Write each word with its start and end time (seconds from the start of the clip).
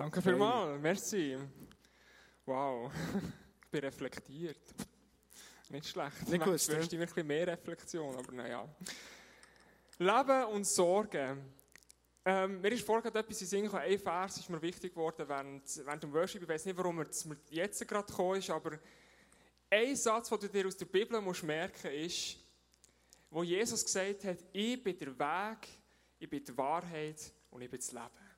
Danke 0.00 0.22
vielmals, 0.22 0.80
merci. 0.80 1.36
Wow, 2.46 2.90
ich 3.64 3.68
bin 3.68 3.80
reflektiert. 3.80 4.74
Nicht 5.68 5.88
schlecht. 5.88 6.22
Nicht 6.22 6.32
ich 6.32 6.40
gewusst, 6.40 6.68
ja? 6.70 6.78
wünschte 6.78 6.96
mir 6.96 7.02
ein 7.02 7.06
bisschen 7.06 7.26
mehr 7.26 7.46
Reflexion, 7.48 8.16
aber 8.16 8.32
naja. 8.32 8.66
Leben 9.98 10.44
und 10.54 10.64
Sorgen. 10.66 11.52
Ähm, 12.24 12.62
mir 12.62 12.72
ist 12.72 12.86
gerade 12.86 13.18
etwas 13.18 13.42
in 13.42 13.46
Sinn 13.46 13.64
gekommen. 13.64 13.82
Ein 13.82 13.98
Vers 13.98 14.38
ist 14.38 14.48
mir 14.48 14.62
wichtig 14.62 14.94
geworden 14.94 15.28
während, 15.28 15.84
während 15.84 16.02
dem 16.02 16.14
Worship. 16.14 16.40
Ich 16.44 16.48
weiß 16.48 16.64
nicht, 16.64 16.78
warum 16.78 17.00
er 17.00 17.06
jetzt 17.50 17.86
gerade 17.86 18.06
gekommen 18.06 18.38
ist, 18.38 18.48
aber 18.48 18.78
ein 19.68 19.96
Satz, 19.96 20.30
den 20.30 20.40
du 20.40 20.48
dir 20.48 20.66
aus 20.66 20.78
der 20.78 20.86
Bibel 20.86 21.20
musst 21.20 21.42
merken 21.42 21.90
ist, 21.90 22.38
wo 23.28 23.42
Jesus 23.42 23.84
gesagt 23.84 24.24
hat, 24.24 24.38
ich 24.50 24.82
bin 24.82 24.96
der 24.96 25.18
Weg, 25.18 25.68
ich 26.18 26.30
bin 26.30 26.42
die 26.42 26.56
Wahrheit 26.56 27.20
und 27.50 27.60
ich 27.60 27.68
bin 27.68 27.78
das 27.78 27.92
Leben. 27.92 28.29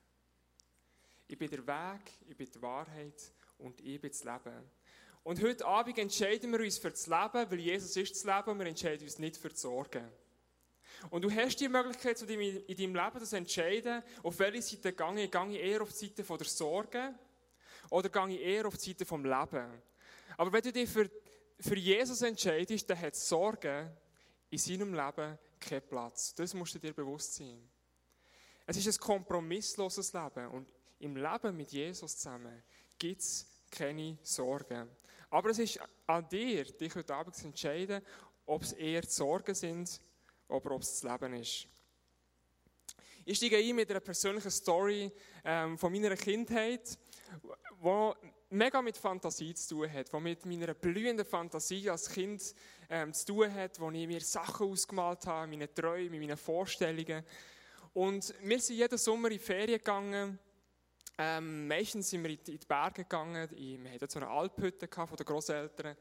Ich 1.33 1.39
bin 1.39 1.49
der 1.49 1.65
Weg, 1.65 2.11
ich 2.29 2.37
bin 2.37 2.47
die 2.47 2.61
Wahrheit 2.61 3.33
und 3.57 3.81
ich 3.81 3.99
bin 3.99 4.11
das 4.11 4.23
Leben. 4.23 4.69
Und 5.23 5.41
heute 5.41 5.65
Abend 5.65 5.97
entscheiden 5.97 6.51
wir 6.51 6.59
uns 6.59 6.77
für 6.77 6.91
das 6.91 7.07
Leben, 7.07 7.49
weil 7.49 7.59
Jesus 7.59 7.97
ist 7.97 8.13
das 8.13 8.23
Leben 8.23 8.51
und 8.51 8.59
wir 8.59 8.67
entscheiden 8.67 9.03
uns 9.03 9.17
nicht 9.17 9.37
für 9.37 9.49
die 9.49 9.55
Sorgen. 9.55 10.07
Und 11.09 11.23
du 11.23 11.31
hast 11.31 11.59
die 11.59 11.67
Möglichkeit, 11.67 12.21
in 12.21 12.77
deinem 12.77 12.95
Leben 12.95 13.25
zu 13.25 13.35
entscheiden, 13.35 14.03
auf 14.21 14.37
welche 14.37 14.61
Seite 14.61 14.93
gehe 14.93 15.23
ich. 15.23 15.31
Gehe 15.31 15.49
ich 15.49 15.59
eher 15.59 15.81
auf 15.81 15.89
die 15.89 16.05
Seite 16.05 16.23
der 16.23 16.45
Sorge 16.45 17.15
oder 17.89 18.09
gehe 18.09 18.35
ich 18.35 18.39
eher 18.39 18.67
auf 18.67 18.77
die 18.77 18.91
Seite 18.91 19.03
vom 19.03 19.25
Leben? 19.25 19.81
Aber 20.37 20.53
wenn 20.53 20.61
du 20.61 20.71
dich 20.71 20.87
für, 20.87 21.09
für 21.59 21.77
Jesus 21.77 22.21
entscheidest, 22.21 22.87
dann 22.87 23.01
hat 23.01 23.15
Sorge 23.15 23.91
in 24.51 24.59
seinem 24.59 24.93
Leben 24.93 25.39
keinen 25.59 25.81
Platz. 25.81 26.35
Das 26.35 26.53
musst 26.53 26.75
du 26.75 26.79
dir 26.79 26.93
bewusst 26.93 27.33
sein. 27.33 27.67
Es 28.67 28.77
ist 28.77 28.87
ein 28.87 29.03
kompromissloses 29.03 30.13
Leben 30.13 30.47
und 30.49 30.67
im 30.99 31.15
Leben 31.15 31.57
mit 31.57 31.71
Jesus 31.71 32.17
zusammen 32.17 32.63
gibt 32.97 33.21
es 33.21 33.45
keine 33.71 34.17
Sorgen. 34.23 34.89
Aber 35.29 35.49
es 35.49 35.59
ist 35.59 35.79
an 36.05 36.27
dir, 36.29 36.63
dich 36.63 36.93
heute 36.95 37.15
Abend 37.15 37.35
zu 37.35 37.47
entscheiden, 37.47 38.01
ob 38.45 38.63
es 38.63 38.73
eher 38.73 39.01
die 39.01 39.09
Sorgen 39.09 39.55
sind 39.55 39.99
oder 40.47 40.71
ob 40.71 40.81
es 40.81 41.01
das 41.01 41.11
Leben 41.11 41.33
ist. 41.33 41.67
Ich 43.25 43.37
steige 43.37 43.57
ein 43.57 43.75
mit 43.75 43.89
einer 43.89 44.01
persönlichen 44.01 44.51
Story 44.51 45.11
ähm, 45.45 45.77
von 45.77 45.91
meiner 45.91 46.15
Kindheit, 46.15 46.97
die 47.81 48.11
mega 48.49 48.81
mit 48.81 48.97
Fantasie 48.97 49.53
zu 49.53 49.75
tun 49.75 49.91
hat, 49.91 50.11
die 50.11 50.19
mit 50.19 50.45
meiner 50.45 50.73
blühenden 50.73 51.25
Fantasie 51.25 51.89
als 51.89 52.09
Kind 52.09 52.53
ähm, 52.89 53.13
zu 53.13 53.27
tun 53.27 53.53
hat, 53.53 53.79
wo 53.79 53.89
ich 53.91 54.07
mir 54.07 54.21
Sachen 54.21 54.67
ausgemalt 54.67 55.25
habe, 55.25 55.47
meine 55.47 55.73
Träume, 55.73 56.19
meine 56.19 56.37
Vorstellungen. 56.37 57.23
Und 57.93 58.33
wir 58.41 58.59
sind 58.59 58.75
jeden 58.75 58.97
Sommer 58.97 59.31
in 59.31 59.39
Ferien 59.39 59.77
gegangen. 59.77 60.39
Ähm, 61.17 61.67
meistens 61.67 62.09
sind 62.09 62.23
wir 62.23 62.31
in 62.31 62.43
die 62.43 62.57
Berge 62.67 63.03
gegangen. 63.03 63.49
Wir 63.51 63.91
hatten 63.91 64.09
so 64.09 64.19
eine 64.19 64.29
Alphütte 64.29 64.87
von 64.87 65.15
den 65.15 65.25
Großeltern. 65.25 65.95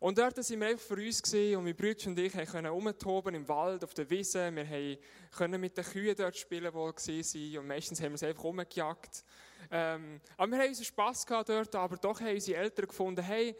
Und 0.00 0.18
dort 0.18 0.36
waren 0.36 0.60
wir 0.60 0.66
einfach 0.66 0.84
für 0.84 0.94
uns 0.96 1.22
gewesen, 1.22 1.56
und 1.58 1.64
mein 1.64 1.76
Bruder 1.76 2.06
und 2.08 2.18
ich 2.18 2.32
können 2.32 2.66
rumtoben 2.66 3.36
im 3.36 3.46
Wald, 3.46 3.84
auf 3.84 3.94
der 3.94 4.10
Wiese. 4.10 4.52
Wir 4.52 4.98
können 5.30 5.60
mit 5.60 5.76
den 5.76 5.84
Kühen 5.84 6.16
dort 6.16 6.36
spielen, 6.36 6.72
die 6.72 6.74
waren. 6.74 7.58
Und 7.58 7.66
meistens 7.68 8.00
haben 8.00 8.10
wir 8.10 8.18
sie 8.18 8.26
einfach 8.26 8.42
rumgejagt. 8.42 9.24
Ähm, 9.70 10.20
aber 10.36 10.50
wir 10.50 10.58
haben 10.58 10.68
unseren 10.70 10.86
Spass 10.86 11.24
gehabt 11.24 11.50
dort, 11.50 11.74
aber 11.76 11.96
doch 11.98 12.20
haben 12.20 12.34
unsere 12.34 12.58
Eltern 12.58 12.86
gefunden, 12.88 13.22
hey, 13.22 13.54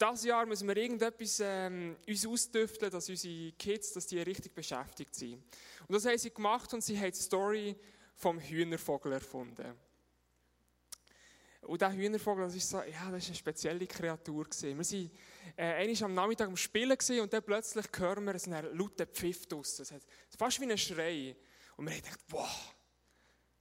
dieses 0.00 0.24
Jahr 0.24 0.46
müssen 0.46 0.66
wir 0.68 0.76
irgendetwas 0.76 1.38
ähm, 1.44 1.96
uns 2.08 2.26
ausdüfteln, 2.26 2.90
dass 2.90 3.08
unsere 3.08 3.52
Kids, 3.52 3.92
dass 3.92 4.06
die 4.06 4.18
richtig 4.20 4.54
beschäftigt 4.54 5.14
sind. 5.14 5.34
Und 5.86 5.94
das 5.94 6.06
haben 6.06 6.18
sie 6.18 6.32
gemacht 6.32 6.72
und 6.72 6.82
sie 6.82 6.98
haben 6.98 7.12
die 7.12 7.20
Story 7.20 7.76
vom 8.16 8.40
Hühnervogel 8.40 9.12
erfunden. 9.12 9.74
Und 11.62 11.80
dieser 11.80 11.92
Hühnervogel, 11.92 12.44
das 12.44 12.54
ist 12.54 12.70
so, 12.70 12.78
ja, 12.78 13.10
das 13.10 13.24
ist 13.24 13.28
eine 13.28 13.36
spezielle 13.36 13.86
Kreatur 13.86 14.44
gewesen. 14.44 14.76
Wir 14.76 14.84
sind 14.84 15.10
äh, 15.56 16.04
am 16.04 16.14
Nachmittag 16.14 16.48
am 16.48 16.56
Spielen 16.56 16.96
gewesen, 16.96 17.20
und 17.20 17.32
dann 17.32 17.42
plötzlich 17.42 17.86
hören 17.96 18.24
wir 18.24 18.34
einen 18.34 18.78
lauten 18.78 19.06
Pfiff 19.06 19.46
draussen. 19.46 19.82
Es 19.82 19.90
hat 19.90 20.02
fast 20.38 20.60
wie 20.60 20.70
ein 20.70 20.78
Schrei. 20.78 21.36
Und 21.76 21.86
wir 21.86 21.92
haben 21.92 22.02
gedacht, 22.02 22.20
wow, 22.28 22.74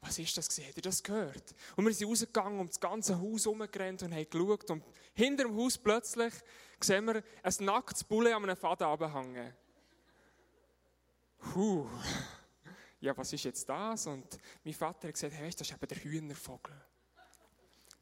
was 0.01 0.19
ist 0.19 0.37
das 0.37 0.47
gewesen? 0.47 0.67
Habt 0.67 0.77
ihr 0.77 0.83
das 0.83 1.01
gehört? 1.01 1.55
Und 1.75 1.85
wir 1.85 1.93
sind 1.93 2.07
rausgegangen 2.07 2.59
und 2.59 2.69
das 2.69 2.79
ganze 2.79 3.19
Haus 3.19 3.45
herumgerannt 3.45 4.03
und 4.03 4.13
haben 4.13 4.29
geschaut. 4.29 4.69
Und 4.69 4.83
hinter 5.13 5.45
dem 5.45 5.57
Haus 5.57 5.77
plötzlich 5.77 6.33
sehen 6.79 7.05
wir 7.05 7.23
ein 7.41 7.65
nacktes 7.65 8.03
Bulle 8.03 8.35
an 8.35 8.43
einem 8.43 8.55
Faden 8.55 8.87
runterhängen. 8.87 9.53
Puh. 11.39 11.87
Ja, 13.05 13.15
was 13.15 13.31
ist 13.31 13.43
jetzt 13.43 13.69
das? 13.69 14.07
Und 14.07 14.39
mein 14.63 14.73
Vater 14.73 15.07
hat 15.07 15.13
gesagt, 15.13 15.35
hey, 15.35 15.51
das 15.51 15.61
ist 15.61 15.71
eben 15.71 15.87
der 15.87 15.97
Hühnervogel. 15.97 16.73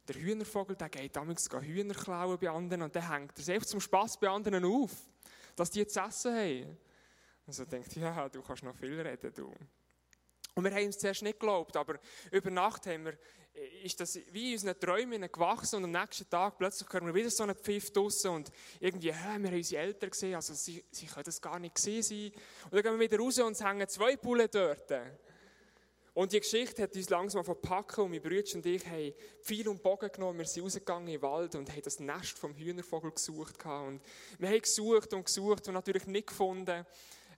Der 0.07 0.15
Hühnervogel, 0.15 0.77
der 0.77 0.87
geht 0.87 1.13
damals 1.13 1.49
Hühner 1.51 1.93
klauen 1.93 2.39
bei 2.39 2.49
anderen 2.49 2.83
und 2.83 2.95
der 2.95 3.09
hängt 3.09 3.37
er 3.37 3.43
selbst 3.43 3.69
zum 3.71 3.81
Spass 3.81 4.17
bei 4.17 4.29
anderen 4.29 4.63
auf, 4.63 4.93
dass 5.57 5.69
die 5.69 5.85
zu 5.85 5.99
essen 5.99 6.33
haben. 6.33 6.77
Also 7.45 7.65
denkt, 7.65 7.93
ja, 7.97 8.29
du 8.29 8.41
kannst 8.41 8.63
noch 8.63 8.77
viel 8.77 9.01
reden, 9.01 9.33
du. 9.33 9.53
Und 10.55 10.63
wir 10.63 10.71
haben 10.71 10.85
uns 10.85 10.99
zuerst 10.99 11.23
nicht 11.23 11.39
geglaubt, 11.39 11.75
aber 11.75 11.99
über 12.31 12.51
Nacht 12.51 12.85
haben 12.85 13.05
wir, 13.05 13.17
ist 13.83 13.99
das 13.99 14.19
wie 14.31 14.49
in 14.49 14.53
unseren 14.53 14.79
Träumen 14.79 15.31
gewachsen 15.31 15.77
und 15.77 15.83
am 15.85 15.91
nächsten 15.91 16.29
Tag 16.29 16.57
plötzlich 16.57 16.91
hören 16.91 17.07
wir 17.07 17.13
wieder 17.13 17.29
so 17.29 17.43
einen 17.43 17.55
Pfiff 17.55 17.91
draussen 17.91 18.31
und 18.31 18.51
irgendwie, 18.79 19.07
ja, 19.07 19.15
wir 19.15 19.49
haben 19.49 19.55
unsere 19.55 19.81
Eltern 19.81 20.09
gesehen, 20.11 20.35
also 20.35 20.53
sie, 20.53 20.83
sie 20.91 21.07
können 21.07 21.23
das 21.23 21.41
gar 21.41 21.59
nicht 21.59 21.75
gesehen 21.75 22.03
sein. 22.03 22.31
Und 22.65 22.73
dann 22.73 22.83
gehen 22.83 22.99
wir 22.99 22.99
wieder 22.99 23.17
raus 23.19 23.39
und 23.39 23.53
es 23.53 23.63
hängen 23.63 23.87
zwei 23.87 24.15
Bullen 24.15 24.47
dort. 24.51 24.91
Und 26.15 26.31
die 26.31 26.39
Geschichte 26.39 26.83
hat 26.83 26.95
uns 26.95 27.09
langsam 27.09 27.43
verpackt 27.43 27.97
und 27.97 28.11
mein 28.11 28.21
Bruder 28.21 28.43
und 28.53 28.65
ich 28.67 28.85
haben 28.85 29.13
viel 29.41 29.67
und 29.67 29.81
Bogen 29.81 30.11
genommen. 30.11 30.37
Wir 30.37 30.45
sind 30.45 30.63
rausgegangen 30.63 31.07
in 31.07 31.13
den 31.13 31.21
Wald 31.23 31.55
und 31.55 31.71
haben 31.71 31.81
das 31.81 31.99
Nest 31.99 32.37
vom 32.37 32.55
Hühnervogel 32.55 33.11
gesucht. 33.11 33.65
Und 33.65 33.99
wir 34.37 34.49
haben 34.49 34.61
gesucht 34.61 35.11
und 35.13 35.25
gesucht 35.25 35.67
und 35.67 35.73
natürlich 35.73 36.05
nicht 36.05 36.27
gefunden. 36.27 36.85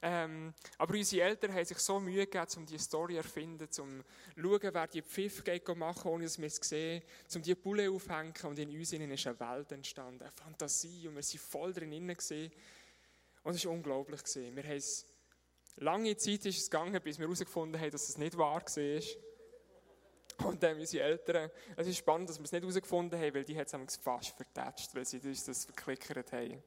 Ähm, 0.08 0.54
aber 0.78 0.94
unsere 0.94 1.26
Eltern 1.26 1.52
haben 1.52 1.66
sich 1.66 1.80
so 1.80 2.00
Mühe 2.00 2.28
gegeben, 2.28 2.46
um 2.58 2.66
diese 2.68 2.84
Story 2.84 3.14
zu 3.14 3.18
erfinden, 3.18 3.68
um 3.80 4.04
zu 4.36 4.40
schauen, 4.40 4.70
wer 4.72 4.88
die 4.88 5.02
Pfiff 5.02 5.44
machen, 5.76 6.12
ohne 6.12 6.26
dass 6.26 6.38
wir 6.38 6.46
es 6.46 6.58
sehen, 6.58 7.02
um 7.34 7.42
die 7.42 7.56
Bulle 7.56 7.90
aufzuhängen. 7.90 8.34
Und 8.44 8.60
in 8.60 8.70
uns 8.70 8.94
ist 8.94 9.02
eine 9.02 9.40
Welt 9.40 9.72
entstanden, 9.72 10.22
eine 10.22 10.32
Fantasie. 10.32 11.08
Und 11.08 11.16
wir 11.16 11.24
waren 11.24 11.40
voll 11.40 11.74
drin. 11.74 12.08
Gewesen. 12.08 12.52
Und 13.42 13.56
es 13.56 13.66
war 13.66 13.72
unglaublich. 13.72 14.22
Wir 14.36 14.64
haben 14.64 14.78
es 14.78 15.08
Lange 15.78 16.16
Zeit 16.16 16.46
ist 16.46 16.58
es 16.60 16.70
gegangen, 16.70 17.02
bis 17.02 17.18
wir 17.18 17.26
herausgefunden 17.26 17.82
haben, 17.82 17.92
dass 17.92 18.08
es 18.08 18.18
nicht 18.18 18.38
wahr 18.38 18.62
war. 18.64 20.48
Und 20.48 20.62
dann 20.62 20.80
unsere 20.80 21.04
Eltern, 21.04 21.50
es 21.76 21.88
ist 21.88 21.98
spannend, 21.98 22.30
dass 22.30 22.38
wir 22.38 22.46
es 22.46 22.52
nicht 22.52 22.62
herausgefunden 22.62 23.20
haben, 23.20 23.34
weil 23.34 23.44
die 23.44 23.58
hat 23.58 23.74
es 23.74 23.96
fast 23.98 24.36
vertätscht, 24.36 24.94
weil 24.94 25.06
sie 25.06 25.20
uns 25.20 25.46
das 25.46 25.66
verklickert 25.66 26.32
haben. 26.32 26.62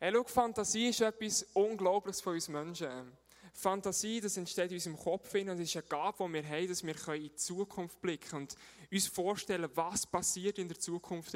Hey, 0.00 0.12
schau, 0.14 0.22
Fantasie 0.22 0.90
ist 0.90 1.00
etwas 1.00 1.42
Unglaubliches 1.54 2.20
von 2.20 2.34
uns 2.34 2.46
Menschen. 2.46 3.18
Fantasie, 3.52 4.20
das 4.20 4.36
entsteht 4.36 4.70
in 4.70 4.76
unserem 4.76 4.96
Kopf 4.96 5.34
und 5.34 5.48
es 5.48 5.58
ist 5.58 5.76
eine 5.76 5.86
Gabe, 5.86 6.24
die 6.24 6.34
wir 6.34 6.48
haben, 6.48 6.68
dass 6.68 6.84
wir 6.84 7.14
in 7.14 7.22
die 7.22 7.34
Zukunft 7.34 8.00
blicken 8.00 8.36
und 8.36 8.54
uns 8.92 9.08
vorstellen, 9.08 9.68
was 9.74 10.06
passiert 10.06 10.60
in 10.60 10.68
der 10.68 10.78
Zukunft. 10.78 11.34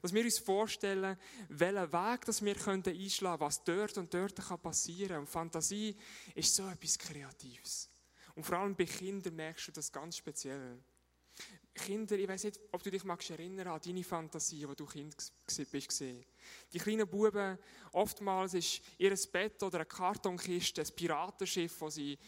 Dass 0.00 0.14
wir 0.14 0.24
uns 0.24 0.38
vorstellen, 0.38 1.18
welchen 1.50 1.92
Weg 1.92 2.24
dass 2.24 2.42
wir 2.42 2.56
einschlagen 2.56 3.38
können, 3.38 3.40
was 3.40 3.62
dort 3.62 3.98
und 3.98 4.14
dort 4.14 4.62
passieren 4.62 5.08
kann. 5.08 5.18
Und 5.18 5.26
Fantasie 5.26 5.94
ist 6.34 6.54
so 6.54 6.66
etwas 6.66 6.98
Kreatives. 6.98 7.90
Und 8.34 8.44
vor 8.44 8.56
allem 8.56 8.74
bei 8.74 8.86
Kindern 8.86 9.36
merkst 9.36 9.68
du 9.68 9.72
das 9.72 9.92
ganz 9.92 10.16
speziell. 10.16 10.82
Kinder, 11.74 12.18
ich 12.18 12.28
weiß 12.28 12.44
nicht, 12.44 12.60
ob 12.70 12.82
du 12.82 12.90
dich 12.90 13.04
magst 13.04 13.30
erinnern 13.30 13.68
an 13.68 13.80
deine 13.84 14.04
Fantasie, 14.04 14.68
wo 14.68 14.74
du 14.74 14.84
Kind 14.84 15.16
bist. 15.70 16.00
Die 16.00 16.78
kleinen 16.78 17.08
Buben, 17.08 17.58
oftmals 17.92 18.54
ist 18.54 18.82
ihr 18.98 19.16
Bett 19.30 19.62
oder 19.62 19.78
eine 19.78 19.86
Kartonkiste 19.86 20.82
ein 20.82 20.94
Piratenschiff, 20.94 21.80
wo 21.80 21.88
sie 21.88 22.18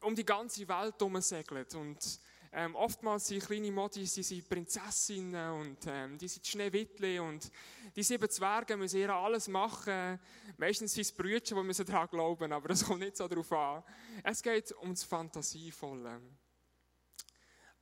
um 0.00 0.14
die 0.14 0.24
ganze 0.24 0.66
Welt 0.66 0.94
segeln. 1.22 1.66
Und 1.74 2.20
ähm, 2.52 2.74
oftmals 2.74 3.26
sind 3.26 3.44
kleine 3.44 3.70
Modis, 3.70 4.14
die 4.14 4.22
sind 4.22 4.48
Prinzessinnen 4.48 5.52
und 5.52 5.78
ähm, 5.86 6.16
die 6.16 6.28
sind 6.28 6.46
Schneewittli 6.46 7.18
und 7.18 7.50
die 7.94 8.02
sieben 8.02 8.30
Zwerge 8.30 8.78
müssen 8.78 9.00
ihr 9.00 9.10
alles 9.10 9.48
machen. 9.48 10.18
Meistens 10.56 10.94
sind 10.94 11.02
es 11.02 11.12
Brüder, 11.12 11.40
die 11.40 11.54
müssen 11.54 11.84
daran 11.84 12.08
glauben, 12.08 12.50
aber 12.52 12.68
das 12.68 12.84
kommt 12.84 13.00
nicht 13.00 13.16
so 13.16 13.28
darauf 13.28 13.52
an. 13.52 13.82
Es 14.22 14.42
geht 14.42 14.72
um 14.72 14.90
das 14.90 15.04
Fantasievolle. 15.04 16.22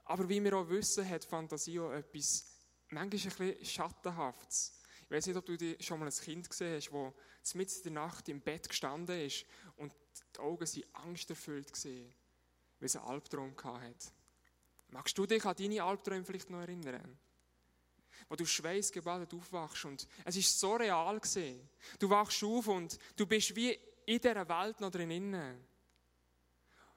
Aber 0.05 0.29
wie 0.29 0.43
wir 0.43 0.55
auch 0.55 0.69
wissen, 0.69 1.09
hat 1.09 1.25
Fantasie 1.25 1.81
auch 1.81 1.93
etwas, 1.93 2.47
manchmal 2.91 3.51
ein 3.51 3.65
Schattenhaftes. 3.65 4.81
Ich 5.05 5.11
weiß 5.11 5.27
nicht, 5.27 5.37
ob 5.37 5.47
du 5.47 5.77
schon 5.81 5.99
mal 5.99 6.07
ein 6.07 6.13
Kind 6.13 6.49
gesehen 6.49 6.77
hast, 6.77 6.91
das 7.43 7.55
mitten 7.55 7.77
in 7.77 7.83
der 7.83 7.93
Nacht 7.93 8.29
im 8.29 8.41
Bett 8.41 8.69
gestanden 8.69 9.21
ist 9.21 9.45
und 9.77 9.95
die 10.35 10.41
Augen 10.41 10.67
sind 10.67 10.87
angsterfüllt 10.95 11.73
gesehen, 11.73 12.13
weil 12.79 12.87
es 12.87 12.97
einen 12.97 13.07
Albtraum 13.07 13.55
hatte. 13.63 14.11
Magst 14.89 15.17
du 15.19 15.27
dich 15.27 15.45
an 15.45 15.57
deine 15.57 15.83
Albträume 15.83 16.25
vielleicht 16.25 16.51
noch 16.51 16.61
erinnern? 16.61 17.19
Wo 18.29 18.37
du 18.37 18.47
schweißgebadet 18.47 19.35
aufwachst 19.35 19.85
und 19.85 20.07
es 20.25 20.37
ist 20.37 20.59
so 20.59 20.77
real 20.77 21.19
gesehen. 21.21 21.69
Du 21.99 22.09
wachst 22.09 22.43
auf 22.45 22.69
und 22.69 22.99
du 23.17 23.27
bist 23.27 23.55
wie 23.57 23.79
in 24.07 24.21
dieser 24.21 24.49
Welt 24.49 24.81
noch 24.81 24.91
drinnen. 24.91 25.67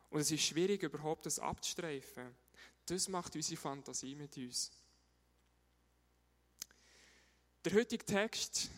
Und 0.09 0.21
es 0.21 0.31
ist 0.31 0.43
schwierig, 0.43 0.83
überhaupt 0.83 1.25
das 1.25 1.39
abzustreifen. 1.39 2.33
Das 2.87 3.09
macht 3.09 3.35
unsere 3.35 3.59
Fantasie 3.59 4.15
mit 4.15 4.37
uns. 4.37 4.71
Der 7.65 7.73
heutige 7.73 8.05
Text 8.05 8.69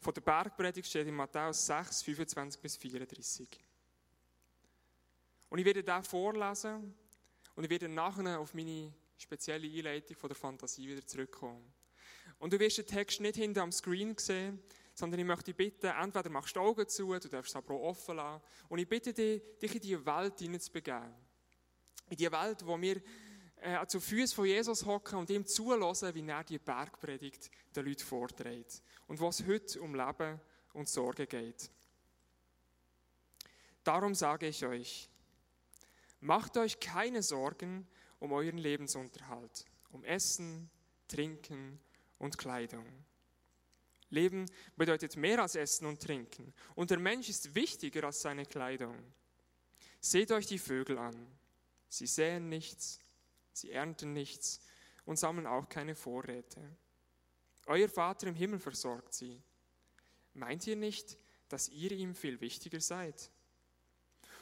von 0.00 0.12
der 0.12 0.22
Bergpredigt 0.22 0.88
steht 0.88 1.06
in 1.06 1.14
Matthäus 1.14 1.66
6, 1.66 2.02
25 2.02 2.60
bis 2.60 2.76
34. 2.76 3.48
Und 5.50 5.58
ich 5.60 5.64
werde 5.64 5.84
den 5.84 6.02
vorlesen 6.02 6.92
und 7.54 7.62
ich 7.62 7.70
werde 7.70 7.88
nachher 7.88 8.40
auf 8.40 8.54
meine 8.54 8.92
spezielle 9.16 9.68
Einleitung 9.68 10.16
von 10.16 10.28
der 10.28 10.36
Fantasie 10.36 10.88
wieder 10.88 11.06
zurückkommen. 11.06 11.72
Und 12.40 12.52
du 12.52 12.58
wirst 12.58 12.78
den 12.78 12.86
Text 12.86 13.20
nicht 13.20 13.36
hinter 13.36 13.62
am 13.62 13.70
Screen 13.70 14.18
sehen, 14.18 14.60
sondern 14.94 15.20
ich 15.20 15.26
möchte 15.26 15.52
dich 15.52 15.56
bitten, 15.56 15.86
entweder 15.86 16.28
machst 16.28 16.56
du 16.56 16.60
Augen 16.60 16.88
zu, 16.88 17.16
du 17.20 17.28
darfst 17.28 17.50
es 17.50 17.56
aber 17.56 17.74
auch 17.74 17.90
offen 17.90 18.16
lassen. 18.16 18.42
Und 18.68 18.80
ich 18.80 18.88
bitte 18.88 19.12
dich, 19.12 19.42
dich 19.62 19.74
in 19.76 19.80
diese 19.80 20.04
Welt 20.04 20.40
hineinzubegeben. 20.40 21.29
In 22.10 22.16
die 22.16 22.30
Welt, 22.30 22.66
wo 22.66 22.78
wir 22.78 23.00
äh, 23.62 23.86
zu 23.86 24.00
Füßen 24.00 24.34
von 24.34 24.44
Jesus 24.44 24.84
hocken 24.84 25.18
und 25.18 25.30
ihm 25.30 25.46
zulassen, 25.46 26.14
wie 26.14 26.26
er 26.26 26.44
die 26.44 26.58
Bergpredigt 26.58 27.50
den 27.74 27.86
Leuten 27.86 28.04
vorträgt. 28.04 28.82
Und 29.06 29.20
was 29.20 29.46
heute 29.46 29.80
um 29.80 29.94
Leben 29.94 30.40
und 30.72 30.88
Sorge 30.88 31.26
geht. 31.26 31.70
Darum 33.84 34.14
sage 34.14 34.46
ich 34.46 34.64
euch, 34.64 35.08
macht 36.20 36.56
euch 36.56 36.80
keine 36.80 37.22
Sorgen 37.22 37.86
um 38.18 38.32
euren 38.32 38.58
Lebensunterhalt, 38.58 39.64
um 39.90 40.04
Essen, 40.04 40.70
Trinken 41.08 41.80
und 42.18 42.38
Kleidung. 42.38 42.86
Leben 44.10 44.46
bedeutet 44.76 45.16
mehr 45.16 45.40
als 45.40 45.54
Essen 45.54 45.86
und 45.86 46.02
Trinken. 46.02 46.52
Und 46.74 46.90
der 46.90 46.98
Mensch 46.98 47.28
ist 47.28 47.54
wichtiger 47.54 48.04
als 48.04 48.20
seine 48.20 48.44
Kleidung. 48.44 48.96
Seht 50.00 50.32
euch 50.32 50.46
die 50.46 50.58
Vögel 50.58 50.98
an. 50.98 51.39
Sie 51.90 52.06
säen 52.06 52.48
nichts, 52.48 53.00
sie 53.52 53.72
ernten 53.72 54.14
nichts 54.14 54.60
und 55.04 55.18
sammeln 55.18 55.46
auch 55.46 55.68
keine 55.68 55.94
Vorräte. 55.94 56.62
Euer 57.66 57.88
Vater 57.88 58.28
im 58.28 58.34
Himmel 58.34 58.60
versorgt 58.60 59.12
sie. 59.12 59.42
Meint 60.32 60.66
ihr 60.66 60.76
nicht, 60.76 61.18
dass 61.48 61.68
ihr 61.68 61.92
ihm 61.92 62.14
viel 62.14 62.40
wichtiger 62.40 62.80
seid? 62.80 63.30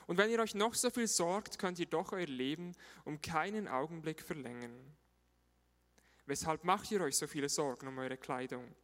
Und 0.06 0.18
wenn 0.18 0.30
ihr 0.30 0.38
euch 0.40 0.54
noch 0.54 0.74
so 0.74 0.90
viel 0.90 1.08
sorgt, 1.08 1.58
könnt 1.58 1.78
ihr 1.78 1.86
doch 1.86 2.12
euer 2.12 2.26
Leben 2.26 2.74
um 3.04 3.20
keinen 3.20 3.66
Augenblick 3.66 4.22
verlängern. 4.22 4.78
Weshalb 6.26 6.64
macht 6.64 6.90
ihr 6.90 7.00
euch 7.00 7.16
so 7.16 7.26
viele 7.26 7.48
Sorgen 7.48 7.88
um 7.88 7.98
eure 7.98 8.18
Kleidung? 8.18 8.74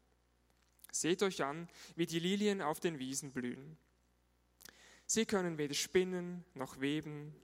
Seht 0.91 1.23
euch 1.23 1.43
an, 1.43 1.69
wie 1.97 2.07
die 2.07 2.19
Lilien 2.19 2.63
auf 2.63 2.81
den 2.81 2.99
Wiesen 2.99 3.33
blühen. 3.33 3.77
Sie 5.07 5.27
können 5.27 5.59
weder 5.59 5.75
spinnen 5.75 6.45
noch 6.55 6.81
weben. 6.81 7.35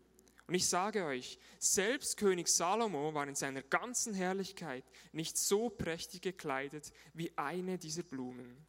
Und 0.50 0.56
ich 0.56 0.68
sage 0.68 1.04
euch, 1.04 1.38
selbst 1.60 2.16
König 2.16 2.48
Salomo 2.48 3.14
war 3.14 3.28
in 3.28 3.36
seiner 3.36 3.62
ganzen 3.62 4.14
Herrlichkeit 4.14 4.82
nicht 5.12 5.38
so 5.38 5.68
prächtig 5.68 6.22
gekleidet 6.22 6.92
wie 7.14 7.30
eine 7.38 7.78
dieser 7.78 8.02
Blumen. 8.02 8.66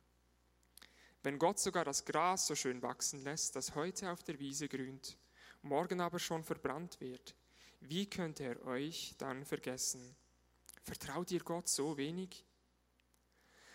Wenn 1.24 1.40
Gott 1.40 1.58
sogar 1.58 1.84
das 1.84 2.06
Gras 2.06 2.46
so 2.46 2.54
schön 2.54 2.84
wachsen 2.84 3.24
lässt, 3.24 3.56
das 3.56 3.74
heute 3.74 4.12
auf 4.12 4.22
der 4.22 4.38
Wiese 4.38 4.68
grünt, 4.68 5.18
morgen 5.64 6.02
aber 6.02 6.20
schon 6.20 6.44
verbrannt 6.44 7.02
wird, 7.02 7.34
wie 7.80 8.08
könnte 8.08 8.44
er 8.44 8.64
euch 8.68 9.16
dann 9.18 9.44
vergessen? 9.44 10.16
Vertraut 10.84 11.32
ihr 11.32 11.44
Gott 11.44 11.68
so 11.68 11.98
wenig? 11.98 12.46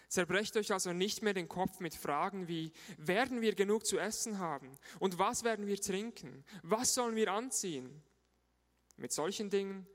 Zerbrecht 0.08 0.56
euch 0.56 0.72
also 0.72 0.92
nicht 0.92 1.22
mehr 1.22 1.34
den 1.34 1.48
Kopf 1.48 1.80
mit 1.80 1.94
Fragen 1.94 2.46
wie, 2.48 2.72
werden 2.96 3.40
wir 3.40 3.54
genug 3.54 3.86
zu 3.86 3.98
essen 3.98 4.38
haben? 4.38 4.70
Und 5.00 5.18
was 5.18 5.42
werden 5.42 5.66
wir 5.66 5.80
trinken? 5.80 6.44
Was 6.62 6.94
sollen 6.94 7.16
wir 7.16 7.32
anziehen? 7.32 8.02
Mit 8.96 9.12
solchen 9.12 9.50
Dingen 9.50 9.86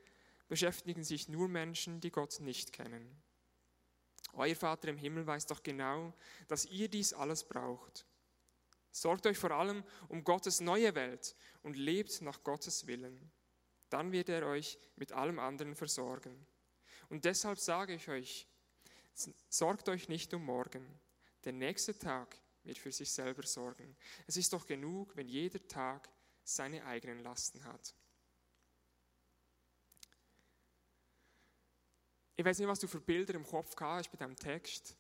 beschäftigen 0.47 1.03
sich 1.03 1.29
nur 1.29 1.47
Menschen, 1.47 2.01
die 2.01 2.11
Gott 2.11 2.41
nicht 2.41 2.73
kennen. 2.73 3.21
Euer 4.33 4.55
Vater 4.55 4.89
im 4.89 4.97
Himmel 4.97 5.25
weiß 5.25 5.45
doch 5.45 5.63
genau, 5.63 6.13
dass 6.47 6.65
ihr 6.65 6.89
dies 6.89 7.13
alles 7.13 7.43
braucht. 7.43 8.05
Sorgt 8.91 9.25
euch 9.25 9.37
vor 9.37 9.51
allem 9.51 9.83
um 10.09 10.23
Gottes 10.23 10.59
neue 10.59 10.93
Welt 10.95 11.35
und 11.63 11.77
lebt 11.77 12.21
nach 12.21 12.43
Gottes 12.43 12.87
Willen. 12.87 13.31
Dann 13.89 14.11
wird 14.11 14.29
er 14.29 14.45
euch 14.45 14.77
mit 14.95 15.13
allem 15.13 15.39
anderen 15.39 15.75
versorgen. 15.75 16.45
Und 17.09 17.25
deshalb 17.25 17.59
sage 17.59 17.93
ich 17.93 18.07
euch, 18.09 18.47
sorgt 19.49 19.89
euch 19.89 20.09
nicht 20.09 20.33
um 20.33 20.45
morgen. 20.45 20.85
Der 21.43 21.53
nächste 21.53 21.97
Tag 21.97 22.37
wird 22.63 22.77
für 22.77 22.91
sich 22.91 23.11
selber 23.11 23.43
sorgen. 23.43 23.95
Es 24.27 24.37
ist 24.37 24.53
doch 24.53 24.65
genug, 24.65 25.15
wenn 25.15 25.27
jeder 25.27 25.65
Tag 25.67 26.09
seine 26.43 26.85
eigenen 26.85 27.19
Lasten 27.19 27.63
hat. 27.63 27.95
Ich 32.35 32.45
weiß 32.45 32.57
nicht, 32.59 32.67
was 32.67 32.79
du 32.79 32.87
für 32.87 33.01
Bilder 33.01 33.35
im 33.35 33.45
Kopf 33.45 33.75
hast 33.79 34.09
bei 34.11 34.17
diesem 34.17 34.35
Text. 34.35 34.95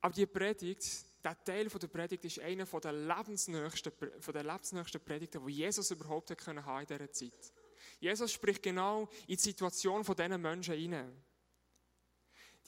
Aber 0.00 0.14
die 0.14 0.26
Predigt, 0.26 1.04
der 1.22 1.44
Teil 1.44 1.68
der 1.68 1.88
Predigt 1.88 2.24
ist 2.24 2.38
einer 2.38 2.64
der 2.64 2.92
lebensnächsten, 2.92 3.92
lebensnächsten 4.00 5.04
Predigten, 5.04 5.46
die 5.46 5.52
Jesus 5.52 5.90
überhaupt 5.90 6.30
haben 6.30 6.80
in 6.80 6.86
dieser 6.86 7.12
Zeit. 7.12 7.52
Jesus 7.98 8.32
spricht 8.32 8.62
genau 8.62 9.08
in 9.26 9.36
die 9.36 9.42
Situation 9.42 10.02
von 10.04 10.16
diesen 10.16 10.40
Menschen 10.40 10.74
hinein. 10.74 11.22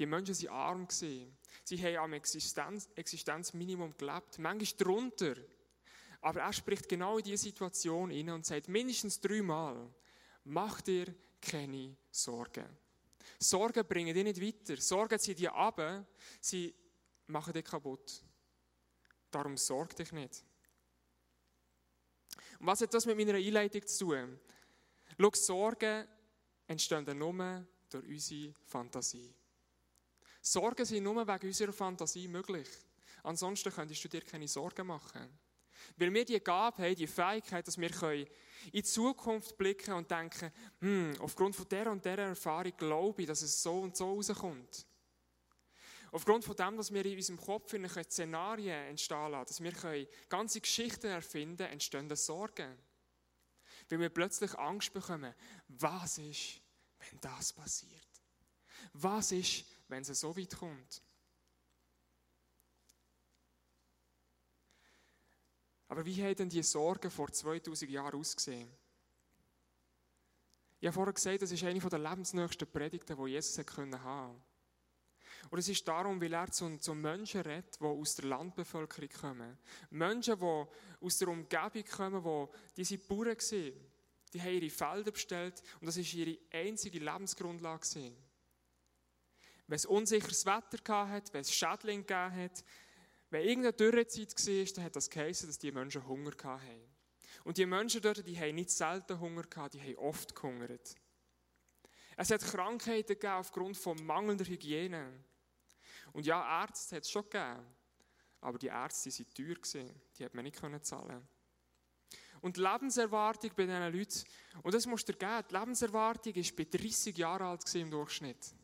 Die 0.03 0.07
Menschen 0.07 0.35
waren 0.49 0.81
arm. 0.81 0.89
Sie 0.91 1.81
haben 1.81 1.97
am 1.97 2.13
Existenz, 2.15 2.89
Existenzminimum 2.97 3.97
gelebt, 3.97 4.37
manchmal 4.41 4.77
drunter. 4.77 5.37
Aber 6.23 6.41
er 6.41 6.53
spricht 6.53 6.89
genau 6.89 7.19
in 7.19 7.25
diese 7.25 7.45
Situation 7.45 8.11
hinein 8.11 8.35
und 8.35 8.45
sagt 8.45 8.67
mindestens 8.67 9.21
dreimal, 9.21 9.95
mach 10.43 10.81
dir 10.81 11.15
keine 11.41 11.97
Sorgen. 12.11 12.67
Sorgen 13.39 13.87
bringen 13.87 14.13
dich 14.13 14.25
nicht 14.25 14.43
weiter. 14.43 14.81
Sorgen 14.81 15.21
ziehen 15.21 15.37
dich 15.37 15.49
ab, 15.49 16.05
sie 16.41 16.75
machen 17.29 17.53
dich 17.53 17.65
kaputt. 17.65 18.25
Darum 19.31 19.57
sorg 19.57 19.95
dich 19.95 20.11
nicht. 20.11 20.45
Und 22.59 22.67
was 22.67 22.81
hat 22.81 22.93
das 22.93 23.07
mit 23.07 23.17
meiner 23.17 23.35
Einleitung 23.35 23.87
zu 23.87 24.07
tun? 24.07 24.41
Schau, 25.17 25.31
Sorgen 25.35 26.09
entstehen 26.67 27.17
nur 27.17 27.65
durch 27.89 28.05
unsere 28.09 28.53
Fantasie. 28.65 29.33
Sorgen 30.45 30.85
sind 30.85 31.05
nur 31.05 31.27
wegen 31.27 31.47
unserer 31.47 31.73
Fantasie 31.73 32.27
möglich. 32.27 32.69
Ansonsten 33.23 33.73
könntest 33.73 34.03
du 34.03 34.09
dir 34.09 34.23
keine 34.23 34.49
Sorgen 34.49 34.89
machen. 34.89 35.39
Weil 35.97 36.13
wir 36.13 36.25
die 36.25 36.41
Gabe 36.41 36.83
haben, 36.83 36.97
die 36.97 37.07
Fähigkeit, 37.07 37.67
dass 37.67 37.79
wir 37.79 37.91
in 38.13 38.27
die 38.73 38.83
Zukunft 38.83 39.57
blicken 39.57 39.95
und 39.95 40.11
denken, 40.11 40.53
hm, 40.81 41.15
aufgrund 41.21 41.55
von 41.55 41.69
der 41.69 41.91
und 41.91 42.05
der 42.05 42.19
Erfahrung 42.19 42.73
glaube 42.77 43.23
ich, 43.23 43.29
dass 43.29 43.43
es 43.43 43.63
so 43.63 43.81
und 43.81 43.97
so 43.97 44.15
rauskommt. 44.15 44.87
Aufgrund 46.11 46.45
von 46.45 46.57
dem, 46.57 46.77
dass 46.77 46.93
wir 46.93 47.07
in 47.07 47.17
unserem 47.17 47.41
Kopf 47.41 47.73
in 47.73 47.89
Szenarien 47.89 48.89
entstehen 48.89 49.31
lassen, 49.31 49.47
dass 49.47 49.63
wir 49.63 50.07
ganze 50.29 50.61
Geschichten 50.61 51.07
erfinden 51.07 51.69
entstehen 51.69 52.15
Sorgen. 52.15 52.77
Weil 53.89 54.01
wir 54.01 54.09
plötzlich 54.11 54.55
Angst 54.59 54.93
bekommen, 54.93 55.35
was 55.69 56.19
ist, 56.19 56.61
wenn 56.99 57.21
das 57.21 57.53
passiert? 57.53 58.09
Was 58.93 59.33
ist, 59.33 59.65
wenn 59.93 60.03
es 60.03 60.19
so 60.19 60.37
weit 60.37 60.57
kommt? 60.57 61.03
Aber 65.89 66.05
wie 66.07 66.23
haben 66.23 66.35
denn 66.35 66.49
die 66.49 66.63
Sorgen 66.63 67.11
vor 67.11 67.31
2000 67.31 67.91
Jahren 67.91 68.19
ausgesehen? 68.19 68.71
Ich 70.81 70.87
habe 70.87 70.95
vorher 70.95 71.13
gesagt, 71.13 71.43
das 71.43 71.53
ist 71.53 71.63
eine 71.63 71.79
der 71.79 71.99
lebensnächsten 71.99 72.67
Predigten, 72.67 73.17
die 73.17 73.31
Jesus 73.31 73.59
haben 73.59 73.91
konnte. 73.91 74.43
Und 75.51 75.59
es 75.59 75.69
ist 75.69 75.87
darum, 75.87 76.21
weil 76.21 76.33
er 76.33 76.51
zu, 76.51 76.79
zu 76.79 76.95
Menschen 76.95 77.43
redet, 77.43 77.79
die 77.79 77.85
aus 77.85 78.15
der 78.15 78.25
Landbevölkerung 78.25 79.11
kommen. 79.11 79.59
Menschen, 79.91 80.39
die 80.39 80.67
aus 81.05 81.19
der 81.19 81.29
Umgebung 81.29 81.85
kommen, 81.85 82.49
die 82.71 82.83
diese 82.83 82.99
Bauern 82.99 83.37
waren. 83.37 83.73
Die 84.33 84.41
haben 84.41 84.55
ihre 84.55 84.71
Felder 84.71 85.13
bestellt 85.13 85.63
und 85.81 85.87
das 85.87 85.99
war 85.99 86.05
ihre 86.05 86.39
einzige 86.53 86.99
Lebensgrundlage. 86.99 88.13
Wenn 89.73 89.77
es 89.77 89.87
unsicheres 89.87 90.45
Wetter 90.45 90.77
gab, 90.85 91.33
wenn 91.33 91.41
es 91.41 91.51
Schädlinge 91.51 92.03
gegeben 92.03 92.37
hat, 92.45 92.63
wenn 93.31 93.41
irgendeine 93.41 93.73
Dürrezeit 93.73 94.35
war, 94.37 94.75
dann 94.75 94.85
hat 94.85 94.97
das 94.97 95.09
geheißen, 95.09 95.49
dass 95.49 95.59
die 95.59 95.73
Menschen 95.73 96.07
Hunger 96.07 96.33
hatten. 96.45 96.95
Und 97.45 97.57
die 97.57 97.65
Menschen 97.65 98.03
dort, 98.03 98.27
die 98.27 98.39
haben 98.39 98.57
nicht 98.57 98.69
selten 98.69 99.19
Hunger 99.19 99.45
gehabt, 99.45 99.73
die 99.73 99.81
haben 99.81 99.97
oft 99.97 100.35
gehungert. 100.35 100.95
Es 102.19 102.31
hat 102.31 102.43
Krankheiten 102.43 103.15
gegeben 103.15 103.33
aufgrund 103.33 103.79
von 103.79 104.05
mangelnder 104.05 104.45
Hygiene. 104.45 105.11
Und 106.13 106.27
ja, 106.27 106.61
Ärzte 106.61 106.97
hat 106.97 107.05
es 107.05 107.11
schon 107.11 107.25
gegeben. 107.25 107.65
Aber 108.43 108.59
die 108.59 108.67
Ärzte 108.67 109.09
waren 109.09 109.63
teuer, 109.63 109.95
die 110.19 110.25
hat 110.27 110.35
man 110.35 110.45
nicht 110.45 110.85
zahlen 110.85 111.27
Und 112.43 112.59
die 112.59 112.61
Lebenserwartung 112.61 113.53
bei 113.57 113.65
diesen 113.65 113.91
Leuten, 113.91 114.25
und 114.65 114.75
das 114.75 114.85
musst 114.85 115.09
du 115.09 115.15
dir 115.15 115.19
geben, 115.19 115.49
die 115.49 115.55
Lebenserwartung 115.55 116.37
war 116.37 116.43
bei 116.59 116.65
30 116.65 117.17
Jahren 117.17 117.47
alt 117.47 117.75
im 117.75 117.91
Durchschnitt. 117.91 118.55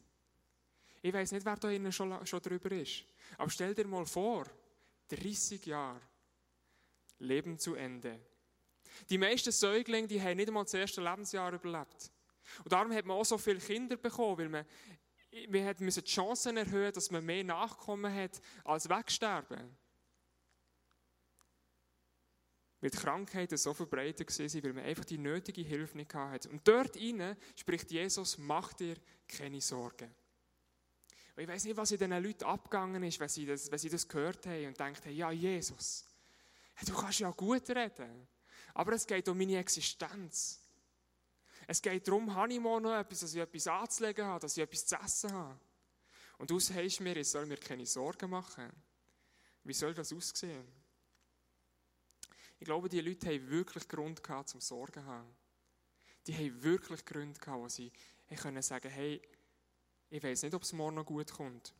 Ich 1.02 1.12
weiß 1.12 1.32
nicht, 1.32 1.44
wer 1.44 1.56
da 1.56 1.70
innen 1.70 1.92
schon, 1.92 2.26
schon 2.26 2.40
drüber 2.40 2.72
ist. 2.72 3.04
Aber 3.36 3.50
stell 3.50 3.74
dir 3.74 3.86
mal 3.86 4.06
vor, 4.06 4.46
30 5.08 5.66
Jahre, 5.66 6.00
Leben 7.20 7.58
zu 7.58 7.74
Ende. 7.74 8.20
Die 9.08 9.18
meisten 9.18 9.52
Säuglinge, 9.52 10.08
die 10.08 10.20
haben 10.20 10.36
nicht 10.36 10.48
einmal 10.48 10.64
das 10.64 10.74
erste 10.74 11.02
Lebensjahr 11.02 11.52
überlebt. 11.52 12.10
Und 12.64 12.72
darum 12.72 12.92
hat 12.92 13.04
man 13.04 13.16
auch 13.16 13.24
so 13.24 13.38
viele 13.38 13.58
Kinder 13.58 13.96
bekommen, 13.96 14.38
weil 14.38 14.48
man, 14.48 14.64
wir 15.30 15.74
müssen 15.80 16.04
die 16.04 16.10
Chancen 16.10 16.56
erhöhen, 16.56 16.92
dass 16.92 17.10
man 17.10 17.24
mehr 17.24 17.44
Nachkommen 17.44 18.12
hat, 18.12 18.40
als 18.64 18.88
wegsterben. 18.88 19.76
Weil 22.80 22.90
die 22.90 22.96
Krankheiten 22.96 23.56
so 23.56 23.74
verbreitet 23.74 24.28
waren, 24.38 24.64
weil 24.64 24.72
man 24.72 24.84
einfach 24.84 25.04
die 25.04 25.18
nötige 25.18 25.62
Hilfe 25.62 25.96
nicht 25.96 26.14
hatte. 26.14 26.48
Und 26.48 26.66
dort 26.66 26.96
hinein 26.96 27.36
spricht 27.56 27.90
Jesus, 27.90 28.38
mach 28.38 28.72
dir 28.72 28.96
keine 29.26 29.60
Sorgen. 29.60 30.14
Und 31.38 31.44
ich 31.44 31.50
weiß 31.50 31.66
nicht, 31.66 31.76
was 31.76 31.92
in 31.92 31.98
diesen 31.98 32.20
Leuten 32.20 32.42
abgegangen 32.42 33.00
ist, 33.04 33.20
wenn 33.20 33.28
sie 33.28 33.46
das, 33.46 33.70
wenn 33.70 33.78
sie 33.78 33.88
das 33.88 34.08
gehört 34.08 34.44
haben 34.44 34.66
und 34.66 34.80
denken, 34.80 35.14
ja, 35.14 35.30
Jesus, 35.30 36.04
du 36.84 36.92
kannst 36.92 37.20
ja 37.20 37.30
gut 37.30 37.70
reden, 37.70 38.26
aber 38.74 38.94
es 38.94 39.06
geht 39.06 39.28
um 39.28 39.38
meine 39.38 39.56
Existenz. 39.56 40.60
Es 41.68 41.80
geht 41.80 42.08
darum, 42.08 42.34
habe 42.34 42.52
ich 42.52 42.58
mal 42.58 42.80
noch 42.80 42.92
etwas, 42.92 43.20
dass 43.20 43.34
ich 43.34 43.40
etwas 43.40 43.68
anzulegen 43.68 44.24
habe, 44.24 44.40
dass 44.40 44.56
ich 44.56 44.64
etwas 44.64 44.84
zu 44.84 44.96
essen 44.96 45.32
habe. 45.32 45.60
Und 46.38 46.50
du 46.50 46.58
sagst 46.58 46.98
mir, 46.98 47.16
ich 47.16 47.28
soll 47.28 47.46
mir 47.46 47.58
keine 47.58 47.86
Sorgen 47.86 48.30
machen. 48.30 48.72
Wie 49.62 49.74
soll 49.74 49.94
das 49.94 50.12
aussehen? 50.12 50.66
Ich 52.58 52.64
glaube, 52.64 52.88
die 52.88 53.00
Leute 53.00 53.28
haben 53.28 53.48
wirklich 53.48 53.86
Grund 53.86 54.24
gehabt, 54.24 54.48
zum 54.48 54.60
Sorgen 54.60 55.04
zu 55.04 55.06
haben. 55.06 55.36
Die 56.26 56.34
haben 56.34 56.60
wirklich 56.64 57.04
Gründe 57.04 57.38
gehabt, 57.38 57.60
wo 57.60 57.68
sie 57.68 57.92
können 58.28 58.60
sagen, 58.60 58.90
hey, 58.90 59.22
ich 60.10 60.22
weiß 60.22 60.42
nicht, 60.42 60.54
ob 60.54 60.62
es 60.62 60.72
morgen 60.72 60.96
noch 60.96 61.04
gut 61.04 61.32
kommt. 61.32 61.74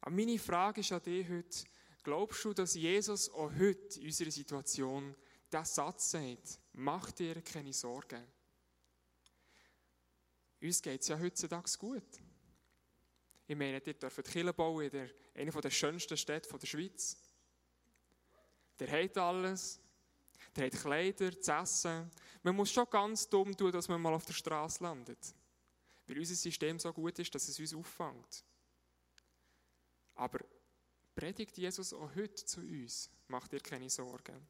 Aber 0.00 0.14
meine 0.14 0.38
Frage 0.38 0.80
ist 0.80 0.92
an 0.92 1.02
dich 1.02 1.28
heute, 1.28 1.64
glaubst 2.02 2.44
du, 2.44 2.54
dass 2.54 2.74
Jesus 2.74 3.28
auch 3.30 3.52
heute 3.58 4.00
in 4.00 4.06
unserer 4.06 4.30
Situation 4.30 5.14
diesen 5.52 5.64
Satz 5.64 6.10
sagt, 6.10 6.60
mach 6.72 7.10
dir 7.12 7.42
keine 7.42 7.72
Sorgen? 7.72 8.24
Uns 10.60 10.82
geht 10.82 11.02
es 11.02 11.08
ja 11.08 11.18
heutzutage 11.18 11.70
gut. 11.78 12.20
Ich 13.46 13.56
meine, 13.56 13.80
ihr 13.84 13.94
dürft 13.94 14.24
Kirche 14.24 14.52
bauen 14.52 14.90
in 14.90 15.10
einer 15.34 15.60
der 15.60 15.70
schönsten 15.70 16.16
Städte 16.16 16.58
der 16.58 16.66
Schweiz. 16.66 17.16
Der 18.78 18.90
hat 18.90 19.16
alles. 19.16 19.80
Der 20.54 20.66
hat 20.66 20.72
Kleider, 20.72 21.40
zu 21.40 21.52
essen. 21.52 22.10
Man 22.42 22.56
muss 22.56 22.72
schon 22.72 22.86
ganz 22.90 23.28
dumm 23.28 23.56
tun, 23.56 23.72
dass 23.72 23.88
man 23.88 24.00
mal 24.00 24.14
auf 24.14 24.24
der 24.26 24.32
Straße 24.32 24.82
landet. 24.82 25.34
Weil 26.08 26.18
unser 26.18 26.34
System 26.34 26.78
so 26.78 26.92
gut 26.92 27.18
ist, 27.18 27.34
dass 27.34 27.46
es 27.48 27.60
uns 27.60 27.74
auffängt. 27.74 28.44
Aber 30.14 30.40
predigt 31.14 31.56
Jesus 31.58 31.92
auch 31.92 32.14
heute 32.14 32.44
zu 32.44 32.60
uns. 32.60 33.10
Macht 33.28 33.52
dir 33.52 33.60
keine 33.60 33.90
Sorgen. 33.90 34.48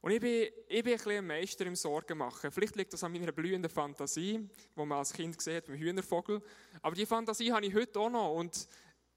Und 0.00 0.12
ich 0.12 0.20
bin, 0.20 0.48
ich 0.68 0.84
bin 0.84 0.92
ein 0.92 0.98
bisschen 0.98 1.18
ein 1.18 1.26
Meister 1.26 1.66
im 1.66 1.74
Sorgen 1.74 2.18
machen. 2.18 2.52
Vielleicht 2.52 2.76
liegt 2.76 2.92
das 2.92 3.02
an 3.02 3.12
meiner 3.12 3.32
blühenden 3.32 3.70
Fantasie, 3.70 4.38
die 4.38 4.86
man 4.86 4.92
als 4.92 5.12
Kind 5.12 5.36
gesehen 5.36 5.56
hat 5.56 5.66
beim 5.66 5.76
Hühnervogel. 5.76 6.40
Aber 6.80 6.94
die 6.94 7.04
Fantasie 7.04 7.52
habe 7.52 7.66
ich 7.66 7.74
heute 7.74 7.98
auch 7.98 8.08
noch. 8.08 8.34
Und 8.34 8.68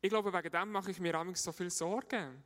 ich 0.01 0.09
glaube, 0.09 0.33
wegen 0.33 0.51
dem 0.51 0.71
mache 0.71 0.89
ich 0.89 0.99
mir 0.99 1.13
amigs 1.13 1.43
so 1.43 1.51
viel 1.51 1.69
Sorgen. 1.69 2.43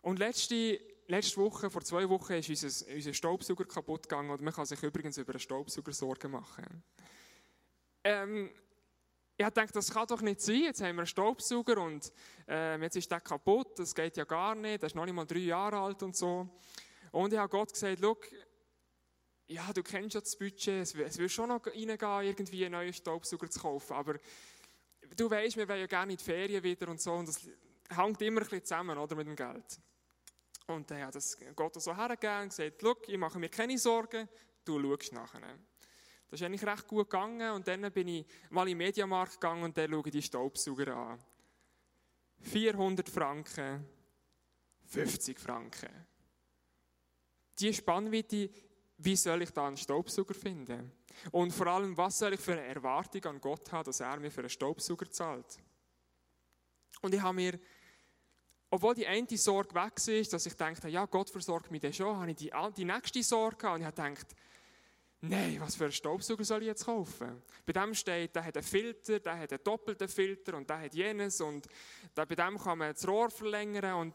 Und 0.00 0.20
letzte, 0.20 0.80
letzte 1.06 1.36
Woche, 1.38 1.70
vor 1.70 1.82
zwei 1.82 2.08
Wochen, 2.08 2.34
ist 2.34 2.48
unser, 2.48 2.94
unser 2.94 3.14
Staubsauger 3.14 3.64
kaputt 3.64 4.08
gegangen. 4.08 4.30
Und 4.30 4.42
man 4.42 4.52
kann 4.52 4.66
sich 4.66 4.82
übrigens 4.82 5.18
über 5.18 5.32
einen 5.32 5.40
Staubsauger 5.40 5.92
Sorgen 5.92 6.30
machen. 6.30 6.82
Ähm, 8.04 8.50
ich 9.36 9.44
habe 9.44 9.54
gedacht, 9.54 9.74
das 9.74 9.92
kann 9.92 10.06
doch 10.06 10.20
nicht 10.20 10.40
sein. 10.40 10.62
Jetzt 10.62 10.80
haben 10.80 10.96
wir 10.96 11.00
einen 11.00 11.06
Staubsauger 11.06 11.78
und 11.78 12.12
äh, 12.48 12.80
jetzt 12.80 12.96
ist 12.96 13.10
der 13.10 13.20
kaputt. 13.20 13.78
Das 13.78 13.94
geht 13.94 14.16
ja 14.16 14.24
gar 14.24 14.54
nicht. 14.54 14.82
Der 14.82 14.86
ist 14.88 14.94
noch 14.94 15.04
nicht 15.04 15.14
mal 15.14 15.24
drei 15.24 15.38
Jahre 15.38 15.78
alt 15.78 16.02
und 16.02 16.16
so. 16.16 16.48
Und 17.10 17.32
ich 17.32 17.38
habe 17.38 17.48
Gott 17.48 17.72
gesagt, 17.72 17.98
schau, 18.00 18.16
ja, 19.52 19.72
du 19.72 19.82
kennst 19.82 20.14
ja 20.14 20.20
das 20.20 20.36
Budget, 20.36 20.82
es, 20.82 20.94
es 20.94 21.18
wird 21.18 21.30
schon 21.30 21.48
noch 21.48 21.66
reingehen, 21.66 21.98
irgendwie 22.00 22.64
einen 22.64 22.72
neuen 22.72 22.92
Staubsauger 22.92 23.50
zu 23.50 23.60
kaufen, 23.60 23.92
aber 23.92 24.16
du 25.16 25.30
weißt, 25.30 25.56
wir 25.56 25.68
wollen 25.68 25.80
ja 25.80 25.86
gerne 25.86 26.12
in 26.12 26.18
die 26.18 26.24
Ferien 26.24 26.62
wieder 26.62 26.88
und 26.88 27.00
so, 27.00 27.12
und 27.12 27.28
das 27.28 27.40
hängt 27.90 28.22
immer 28.22 28.40
ein 28.40 28.44
bisschen 28.44 28.64
zusammen, 28.64 28.96
oder, 28.96 29.14
mit 29.14 29.26
dem 29.26 29.36
Geld. 29.36 29.78
Und 30.66 30.90
dann 30.90 31.02
hat 31.02 31.14
das 31.14 31.36
Gott 31.54 31.80
so 31.82 31.96
hergegeben 31.96 32.42
und 32.42 32.48
gesagt, 32.48 32.76
schau, 32.80 32.94
ich 33.06 33.18
mache 33.18 33.38
mir 33.38 33.48
keine 33.48 33.78
Sorgen, 33.78 34.28
du 34.64 34.80
schaust 34.80 35.12
nachher. 35.12 35.40
Das 36.30 36.40
ist 36.40 36.46
eigentlich 36.46 36.64
recht 36.64 36.86
gut 36.86 37.10
gegangen 37.10 37.52
und 37.52 37.68
dann 37.68 37.92
bin 37.92 38.08
ich 38.08 38.26
mal 38.50 38.62
in 38.62 38.78
den 38.78 38.78
Mediamarkt 38.78 39.34
gegangen 39.34 39.64
und 39.64 39.76
dann 39.76 39.90
schaue 39.90 40.02
ich 40.06 40.12
die 40.12 40.22
Staubsauger 40.22 40.96
an. 40.96 41.18
400 42.40 43.08
Franken, 43.08 43.86
50 44.86 45.38
Franken 45.38 46.06
die 47.62 47.72
Spannweite, 47.72 48.50
wie 48.98 49.16
soll 49.16 49.42
ich 49.42 49.50
da 49.50 49.66
einen 49.66 49.76
Staubsauger 49.76 50.34
finden? 50.34 50.92
Und 51.30 51.52
vor 51.52 51.66
allem, 51.66 51.96
was 51.96 52.18
soll 52.18 52.34
ich 52.34 52.40
für 52.40 52.52
eine 52.52 52.66
Erwartung 52.66 53.24
an 53.24 53.40
Gott 53.40 53.70
haben, 53.72 53.84
dass 53.84 54.00
er 54.00 54.18
mir 54.18 54.30
für 54.30 54.40
einen 54.40 54.50
Staubsauger 54.50 55.10
zahlt? 55.10 55.58
Und 57.00 57.14
ich 57.14 57.20
habe 57.20 57.34
mir, 57.34 57.58
obwohl 58.72 58.94
die 58.94 59.06
eine 59.06 59.26
Sorge 59.36 59.74
weg 59.74 59.98
ist, 60.08 60.32
dass 60.32 60.46
ich 60.46 60.54
dachte, 60.54 60.88
ja, 60.88 61.04
Gott 61.04 61.28
versorgt 61.28 61.70
mich 61.70 61.82
dann 61.82 61.92
schon, 61.92 62.16
habe 62.16 62.30
ich 62.30 62.38
die, 62.38 62.50
die 62.74 62.86
nächste 62.86 63.22
Sorge 63.22 63.70
und 63.70 63.82
ich 63.82 63.86
gedacht, 63.86 64.26
nein, 65.20 65.60
was 65.60 65.76
für 65.76 65.84
einen 65.84 65.92
Staubsauger 65.92 66.42
soll 66.42 66.62
ich 66.62 66.68
jetzt 66.68 66.86
kaufen? 66.86 67.42
Bei 67.66 67.74
dem 67.74 67.92
steht, 67.92 68.34
der 68.34 68.46
hat 68.46 68.56
einen 68.56 68.64
Filter, 68.64 69.20
der 69.20 69.38
hat 69.38 69.52
einen 69.52 69.62
doppelten 69.62 70.08
Filter 70.08 70.56
und 70.56 70.70
der 70.70 70.80
hat 70.80 70.94
jenes 70.94 71.42
und 71.42 71.68
bei 72.14 72.24
dem 72.24 72.56
kann 72.56 72.78
man 72.78 72.94
das 72.94 73.06
Rohr 73.06 73.28
verlängern 73.28 73.92
und 73.92 74.14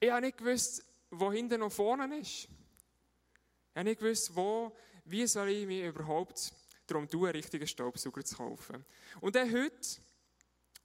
ich 0.00 0.10
habe 0.10 0.26
nicht 0.26 0.38
gewusst, 0.38 0.84
wo 1.10 1.30
hinten 1.30 1.62
und 1.62 1.70
vorne 1.70 2.18
ist. 2.18 2.48
Ich 2.48 3.76
habe 3.76 3.84
nicht 3.84 4.00
gewusst, 4.00 4.34
wo, 4.34 4.76
wie 5.04 5.24
soll 5.28 5.50
ich 5.50 5.66
mich 5.68 5.84
überhaupt 5.84 6.52
darum 6.88 7.08
tun, 7.08 7.26
einen 7.26 7.36
richtigen 7.36 7.68
Staubsauger 7.68 8.24
zu 8.24 8.38
kaufen. 8.38 8.84
Und 9.20 9.36
dann 9.36 9.52
heute, 9.52 10.00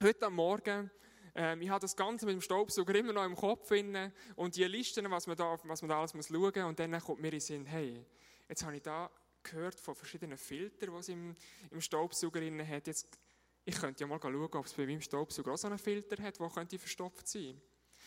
heute 0.00 0.26
am 0.26 0.36
Morgen, 0.36 0.92
ähm, 1.34 1.62
ich 1.62 1.68
habe 1.68 1.80
das 1.80 1.96
Ganze 1.96 2.26
mit 2.26 2.34
dem 2.34 2.40
Staubsauger 2.40 2.94
immer 2.94 3.12
noch 3.12 3.24
im 3.24 3.34
Kopf 3.34 3.70
inne 3.72 4.12
und 4.36 4.56
die 4.56 4.64
Listen, 4.64 5.10
was 5.10 5.26
man 5.26 5.36
da, 5.36 5.58
was 5.64 5.82
man 5.82 5.88
da 5.88 5.98
alles 5.98 6.14
muss 6.14 6.28
schauen 6.28 6.40
muss. 6.40 6.56
Und 6.56 6.78
dann 6.78 7.00
kommt 7.00 7.20
mir 7.20 7.28
in 7.28 7.32
den 7.32 7.40
Sinn, 7.40 7.66
hey, 7.66 8.04
jetzt 8.48 8.64
habe 8.64 8.76
ich 8.76 8.82
da 8.82 9.10
gehört 9.42 9.78
von 9.80 9.94
verschiedenen 9.94 10.38
Filtern, 10.38 10.90
die 10.92 10.98
es 10.98 11.08
im, 11.08 11.34
im 11.70 11.80
Staubsauger 11.80 12.40
inne 12.40 12.66
hat. 12.66 12.86
Jetzt, 12.86 13.18
ich 13.64 13.74
könnte 13.74 14.02
ja 14.02 14.06
mal 14.06 14.20
schauen, 14.20 14.36
ob 14.36 14.66
es 14.66 14.72
bei 14.72 14.86
meinem 14.86 15.00
Staubsauger 15.00 15.52
auch 15.52 15.58
so 15.58 15.66
einen 15.66 15.78
Filter 15.78 16.22
hat, 16.22 16.38
der 16.38 16.48
könnte 16.48 16.78
verstopft 16.78 17.28
sein. 17.28 17.60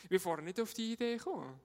Ich 0.03 0.09
bin 0.09 0.19
vorher 0.19 0.43
nicht 0.43 0.59
auf 0.59 0.73
die 0.73 0.93
Idee 0.93 1.17
gekommen. 1.17 1.59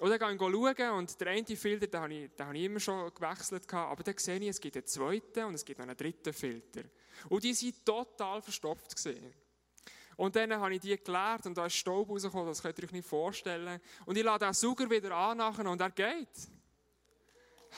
Und 0.00 0.10
dann 0.10 0.18
gehe 0.18 0.32
ich 0.32 0.76
schauen 0.78 0.98
und 0.98 1.20
der 1.20 1.26
eine 1.28 1.44
Filter, 1.44 1.86
den 1.88 2.00
habe, 2.00 2.14
ich, 2.14 2.30
den 2.30 2.46
habe 2.46 2.56
ich 2.56 2.64
immer 2.64 2.78
schon 2.78 3.12
gewechselt, 3.12 3.72
aber 3.74 4.02
dann 4.04 4.16
sehe 4.16 4.38
ich, 4.38 4.48
es 4.48 4.60
gibt 4.60 4.76
einen 4.76 4.86
zweiten 4.86 5.44
und 5.44 5.54
es 5.54 5.64
gibt 5.64 5.78
noch 5.78 5.86
einen 5.86 5.96
dritten 5.96 6.32
Filter. 6.32 6.82
Und 7.28 7.42
die 7.42 7.52
sind 7.52 7.84
total 7.84 8.40
verstopft 8.40 8.94
gesehen. 8.94 9.34
Und 10.16 10.36
dann 10.36 10.52
habe 10.52 10.74
ich 10.74 10.80
die 10.80 10.96
gelernt 10.96 11.46
und 11.46 11.56
da 11.56 11.66
ist 11.66 11.74
Staub 11.74 12.08
rausgekommen, 12.08 12.46
das 12.46 12.62
könnt 12.62 12.78
ihr 12.78 12.84
euch 12.84 12.92
nicht 12.92 13.08
vorstellen. 13.08 13.80
Und 14.06 14.16
ich 14.16 14.24
lade 14.24 14.44
den 14.44 14.54
Sauger 14.54 14.88
wieder 14.88 15.14
an 15.16 15.40
und 15.40 15.80
er 15.80 15.90
geht. 15.90 16.28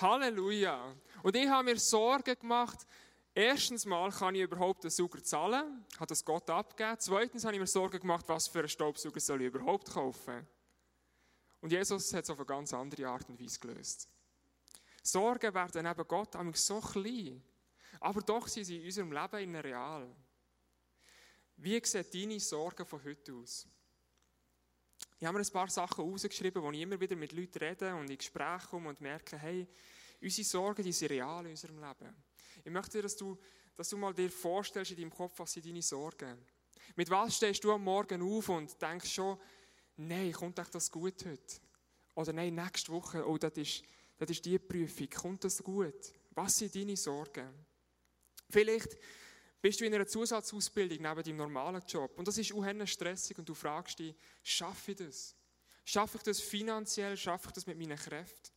Halleluja. 0.01 0.95
Und 1.23 1.37
ich 1.37 1.49
habe 1.49 1.65
mir 1.65 1.79
Sorgen 1.79 2.39
gemacht, 2.39 2.87
Erstens 3.33 3.87
mal 3.87 4.11
kann 4.11 4.35
ich 4.35 4.43
überhaupt 4.43 4.83
den 4.83 4.91
Sauger 4.91 5.23
zahlen, 5.23 5.85
hat 6.01 6.11
das 6.11 6.25
Gott 6.25 6.51
abgegeben. 6.51 6.97
Zweitens 6.99 7.45
habe 7.45 7.55
ich 7.55 7.61
mir 7.61 7.67
Sorgen 7.67 8.01
gemacht, 8.01 8.25
was 8.29 8.49
für 8.49 8.59
einen 8.59 8.69
Staubsauger 8.69 9.21
soll 9.21 9.43
ich 9.43 9.47
überhaupt 9.47 9.89
kaufen. 9.89 10.47
Und 11.61 11.73
Jesus 11.73 12.13
hat 12.15 12.25
es 12.25 12.31
auf 12.31 12.39
eine 12.39 12.47
ganz 12.47 12.73
andere 12.73 13.07
Art 13.09 13.29
und 13.29 13.41
Weise 13.41 13.61
gelöst. 13.61 14.09
Sorgen 15.03 15.55
werden 15.55 15.87
eben 15.87 16.09
Gott 16.09 16.37
so 16.55 16.81
klein, 16.81 17.43
aber 18.01 18.21
doch 18.23 18.49
sind 18.49 18.65
sie 18.65 18.79
in 18.79 18.85
unserem 18.85 19.13
Leben 19.13 19.57
real. 19.57 20.09
Wie 21.57 21.81
sehen 21.85 22.07
deine 22.13 22.41
Sorgen 22.41 22.87
von 22.87 23.05
heute 23.05 23.35
aus? 23.35 23.67
Ich 25.19 25.27
habe 25.27 25.39
mir 25.39 25.45
ein 25.45 25.53
paar 25.53 25.69
Sachen 25.69 26.05
rausgeschrieben, 26.05 26.63
wo 26.63 26.71
ich 26.71 26.81
immer 26.81 26.99
wieder 26.99 27.17
mit 27.17 27.33
Leuten 27.33 27.59
rede 27.59 27.95
und 27.95 28.09
in 28.09 28.17
Gespräche 28.17 28.69
komme 28.69 28.89
und 28.89 29.01
merke, 29.03 29.37
hey, 29.37 29.69
unsere 30.23 30.47
Sorgen 30.47 30.83
die 30.83 30.93
sind 30.93 31.11
real 31.11 31.45
in 31.45 31.51
unserem 31.51 31.79
Leben. 31.79 32.17
Ich 32.65 32.71
möchte, 32.71 33.03
dass 33.03 33.17
du, 33.17 33.39
dass 33.77 33.91
du 33.91 33.99
mal 33.99 34.15
dir 34.15 34.31
vorstellst 34.31 34.93
in 34.93 34.97
deinem 34.97 35.11
Kopf, 35.11 35.39
was 35.39 35.53
sind 35.53 35.67
deine 35.67 35.83
Sorgen. 35.83 36.39
Mit 36.97 37.11
was 37.11 37.37
stehst 37.37 37.63
du 37.63 37.73
am 37.73 37.85
Morgen 37.85 38.23
auf 38.23 38.49
und 38.49 38.81
denkst 38.81 39.13
schon, 39.13 39.39
nein, 40.01 40.33
kommt 40.33 40.59
euch 40.59 40.69
das 40.69 40.91
gut 40.91 41.25
heute? 41.25 41.61
Oder 42.15 42.33
nein, 42.33 42.55
nächste 42.55 42.93
Woche, 42.93 43.27
oh, 43.27 43.39
das 43.39 43.57
ist, 43.57 43.83
das 44.19 44.31
ist 44.31 44.45
die 44.45 44.59
Prüfung, 44.59 45.09
kommt 45.11 45.45
das 45.45 45.63
gut? 45.63 46.13
Was 46.33 46.59
sind 46.59 46.75
deine 46.75 46.97
Sorgen? 46.97 47.49
Vielleicht 48.49 48.97
bist 49.63 49.81
du 49.81 49.85
in 49.85 49.95
einer 49.95 50.07
Zusatzausbildung 50.07 50.99
neben 51.03 51.23
deinem 51.23 51.37
normalen 51.37 51.83
Job 51.87 52.17
und 52.19 52.27
das 52.27 52.39
ist 52.39 52.53
unheimlich 52.53 52.93
stressig 52.93 53.39
und 53.39 53.49
du 53.49 53.55
fragst 53.55 53.99
dich, 53.99 54.15
schaffe 54.43 54.93
ich 54.93 54.99
das? 54.99 55.37
Schaffe 55.85 56.19
ich 56.19 56.23
das 56.23 56.41
finanziell? 56.41 57.17
Schaffe 57.17 57.49
ich 57.49 57.53
das 57.53 57.67
mit 57.67 57.79
meinen 57.79 57.97
Kräften? 57.97 58.53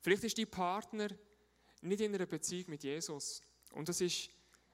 Vielleicht 0.00 0.24
ist 0.24 0.38
dein 0.38 0.50
Partner 0.50 1.08
nicht 1.82 2.00
in 2.00 2.14
einer 2.14 2.26
Beziehung 2.26 2.64
mit 2.68 2.82
Jesus 2.84 3.42
und 3.72 3.88
das 3.88 4.00
ist 4.00 4.30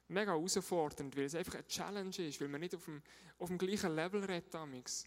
mega 0.08 0.32
herausfordernd, 0.32 1.16
weil 1.16 1.24
es 1.24 1.34
einfach 1.34 1.54
eine 1.54 1.66
Challenge 1.66 2.16
ist, 2.18 2.40
weil 2.40 2.48
man 2.48 2.60
nicht 2.60 2.74
auf 2.74 2.84
dem, 2.84 3.02
auf 3.38 3.48
dem 3.48 3.58
gleichen 3.58 3.94
Level 3.94 4.24
redet. 4.24 4.52
Damals. 4.52 5.06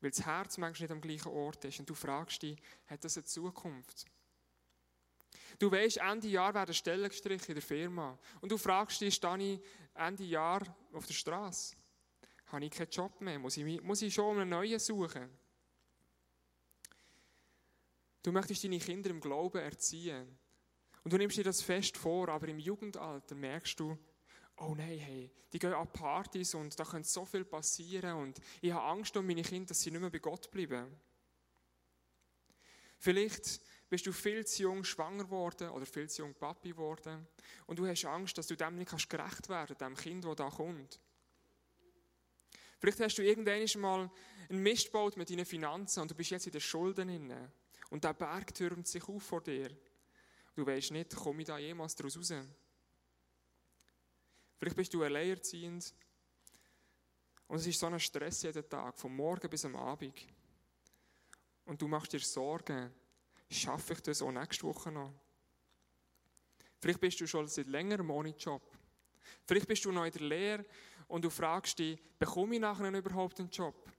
Weil 0.00 0.10
das 0.10 0.24
Herz 0.24 0.58
manchmal 0.58 0.84
nicht 0.84 0.92
am 0.92 1.00
gleichen 1.00 1.32
Ort 1.32 1.64
ist 1.64 1.80
und 1.80 1.88
du 1.88 1.94
fragst 1.94 2.42
dich, 2.42 2.58
hat 2.86 3.04
das 3.04 3.16
eine 3.16 3.24
Zukunft? 3.24 4.06
Du 5.58 5.70
weißt, 5.70 5.96
Ende 5.96 6.28
Jahr 6.28 6.54
werden 6.54 6.74
Stellen 6.74 7.08
gestrichen 7.08 7.48
in 7.48 7.54
der 7.54 7.62
Firma 7.62 8.18
und 8.40 8.50
du 8.52 8.58
fragst 8.58 9.00
dich, 9.00 9.14
stehe 9.14 9.54
ich 9.54 9.60
Ende 9.94 10.24
Jahr 10.24 10.62
auf 10.92 11.06
der 11.06 11.14
Straße? 11.14 11.74
Habe 12.46 12.64
ich 12.64 12.70
keinen 12.70 12.90
Job 12.90 13.20
mehr? 13.20 13.38
Muss 13.38 13.56
ich, 13.56 13.82
muss 13.82 14.02
ich 14.02 14.14
schon 14.14 14.38
einen 14.38 14.50
neuen 14.50 14.78
suchen? 14.78 15.28
Du 18.22 18.32
möchtest 18.32 18.64
deine 18.64 18.78
Kinder 18.78 19.10
im 19.10 19.20
Glauben 19.20 19.58
erziehen. 19.58 20.38
Und 21.02 21.12
du 21.12 21.18
nimmst 21.18 21.36
dir 21.36 21.44
das 21.44 21.62
fest 21.62 21.96
vor, 21.96 22.28
aber 22.28 22.48
im 22.48 22.58
Jugendalter 22.58 23.34
merkst 23.34 23.78
du, 23.80 23.98
oh 24.60 24.74
nein, 24.74 24.98
hey, 24.98 25.30
die 25.52 25.58
gehen 25.58 25.72
an 25.72 25.92
Partys 25.92 26.54
und 26.54 26.78
da 26.78 26.84
könnte 26.84 27.08
so 27.08 27.24
viel 27.24 27.44
passieren 27.44 28.16
und 28.16 28.40
ich 28.60 28.72
habe 28.72 28.84
Angst 28.84 29.16
um 29.16 29.26
meine 29.26 29.42
Kinder, 29.42 29.68
dass 29.68 29.80
sie 29.80 29.90
nicht 29.90 30.00
mehr 30.00 30.10
bei 30.10 30.18
Gott 30.18 30.50
bleiben. 30.50 30.86
Vielleicht 32.98 33.60
bist 33.88 34.06
du 34.06 34.12
viel 34.12 34.44
zu 34.44 34.64
jung 34.64 34.84
schwanger 34.84 35.24
geworden 35.24 35.70
oder 35.70 35.86
viel 35.86 36.08
zu 36.08 36.22
jung 36.22 36.34
Papi 36.34 36.70
geworden 36.70 37.26
und 37.66 37.78
du 37.78 37.86
hast 37.86 38.04
Angst, 38.04 38.36
dass 38.36 38.46
du 38.46 38.56
dem 38.56 38.76
nicht 38.76 38.90
gerecht 39.08 39.48
werden 39.48 39.76
kannst, 39.78 39.80
dem 39.80 39.94
Kind, 39.94 40.24
das 40.24 40.36
da 40.36 40.50
kommt. 40.50 41.00
Vielleicht 42.78 43.00
hast 43.00 43.16
du 43.16 43.22
irgendwann 43.22 43.80
mal 43.80 44.10
einen 44.48 44.62
Mist 44.62 44.86
gebaut 44.86 45.16
mit 45.16 45.30
deinen 45.30 45.46
Finanzen 45.46 46.00
und 46.00 46.10
du 46.10 46.14
bist 46.14 46.30
jetzt 46.30 46.46
in 46.46 46.52
den 46.52 46.60
Schulden 46.60 47.08
inne 47.08 47.52
und 47.90 48.04
der 48.04 48.14
Berg 48.14 48.54
türmt 48.54 48.86
sich 48.86 49.08
auf 49.08 49.22
vor 49.22 49.42
dir. 49.42 49.70
Du 50.54 50.66
weißt 50.66 50.90
nicht, 50.90 51.14
komme 51.14 51.42
ich 51.42 51.46
da 51.46 51.58
jemals 51.58 51.94
daraus 51.94 52.16
raus? 52.16 52.32
Vielleicht 54.58 54.76
bist 54.76 54.92
du 54.92 55.02
alleinerziehend 55.02 55.94
und 57.46 57.56
es 57.56 57.66
ist 57.66 57.78
so 57.78 57.86
ein 57.86 57.98
Stress 58.00 58.42
jeden 58.42 58.68
Tag, 58.68 58.98
vom 58.98 59.14
Morgen 59.14 59.48
bis 59.48 59.64
am 59.64 59.76
Abend. 59.76 60.26
Und 61.64 61.80
du 61.80 61.86
machst 61.86 62.12
dir 62.12 62.20
Sorgen, 62.20 62.92
schaffe 63.50 63.92
ich 63.92 64.00
das 64.00 64.22
auch 64.22 64.32
nächste 64.32 64.64
Woche 64.64 64.90
noch? 64.90 65.14
Vielleicht 66.80 67.00
bist 67.00 67.20
du 67.20 67.26
schon 67.26 67.46
seit 67.48 67.66
längerem 67.66 68.10
ohne 68.10 68.30
Job. 68.30 68.62
Vielleicht 69.46 69.68
bist 69.68 69.84
du 69.84 69.92
noch 69.92 70.04
in 70.04 70.12
der 70.12 70.22
Lehre 70.22 70.66
und 71.06 71.24
du 71.24 71.30
fragst 71.30 71.78
dich, 71.78 72.00
bekomme 72.18 72.54
ich 72.54 72.60
nachher 72.60 72.92
überhaupt 72.92 73.40
einen 73.40 73.50
Job? 73.50 73.90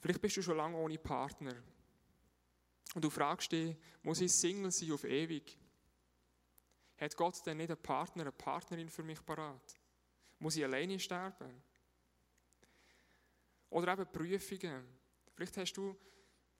Vielleicht 0.00 0.20
bist 0.20 0.36
du 0.36 0.42
schon 0.42 0.56
lange 0.56 0.76
ohne 0.76 0.98
Partner. 0.98 1.54
Und 2.94 3.04
du 3.04 3.10
fragst 3.10 3.52
dich, 3.52 3.76
muss 4.02 4.20
ich 4.20 4.32
Single 4.32 4.70
sein 4.70 4.92
auf 4.92 5.04
ewig? 5.04 5.57
Hat 6.98 7.16
Gott 7.16 7.46
denn 7.46 7.58
nicht 7.58 7.70
einen 7.70 7.80
Partner, 7.82 8.22
eine 8.22 8.32
Partnerin 8.32 8.88
für 8.88 9.02
mich 9.02 9.24
parat? 9.24 9.74
Muss 10.38 10.56
ich 10.56 10.64
alleine 10.64 10.98
sterben? 10.98 11.62
Oder 13.70 13.92
eben 13.92 14.10
Prüfungen. 14.10 14.84
Vielleicht 15.34 15.56
hast 15.58 15.74
du 15.74 15.96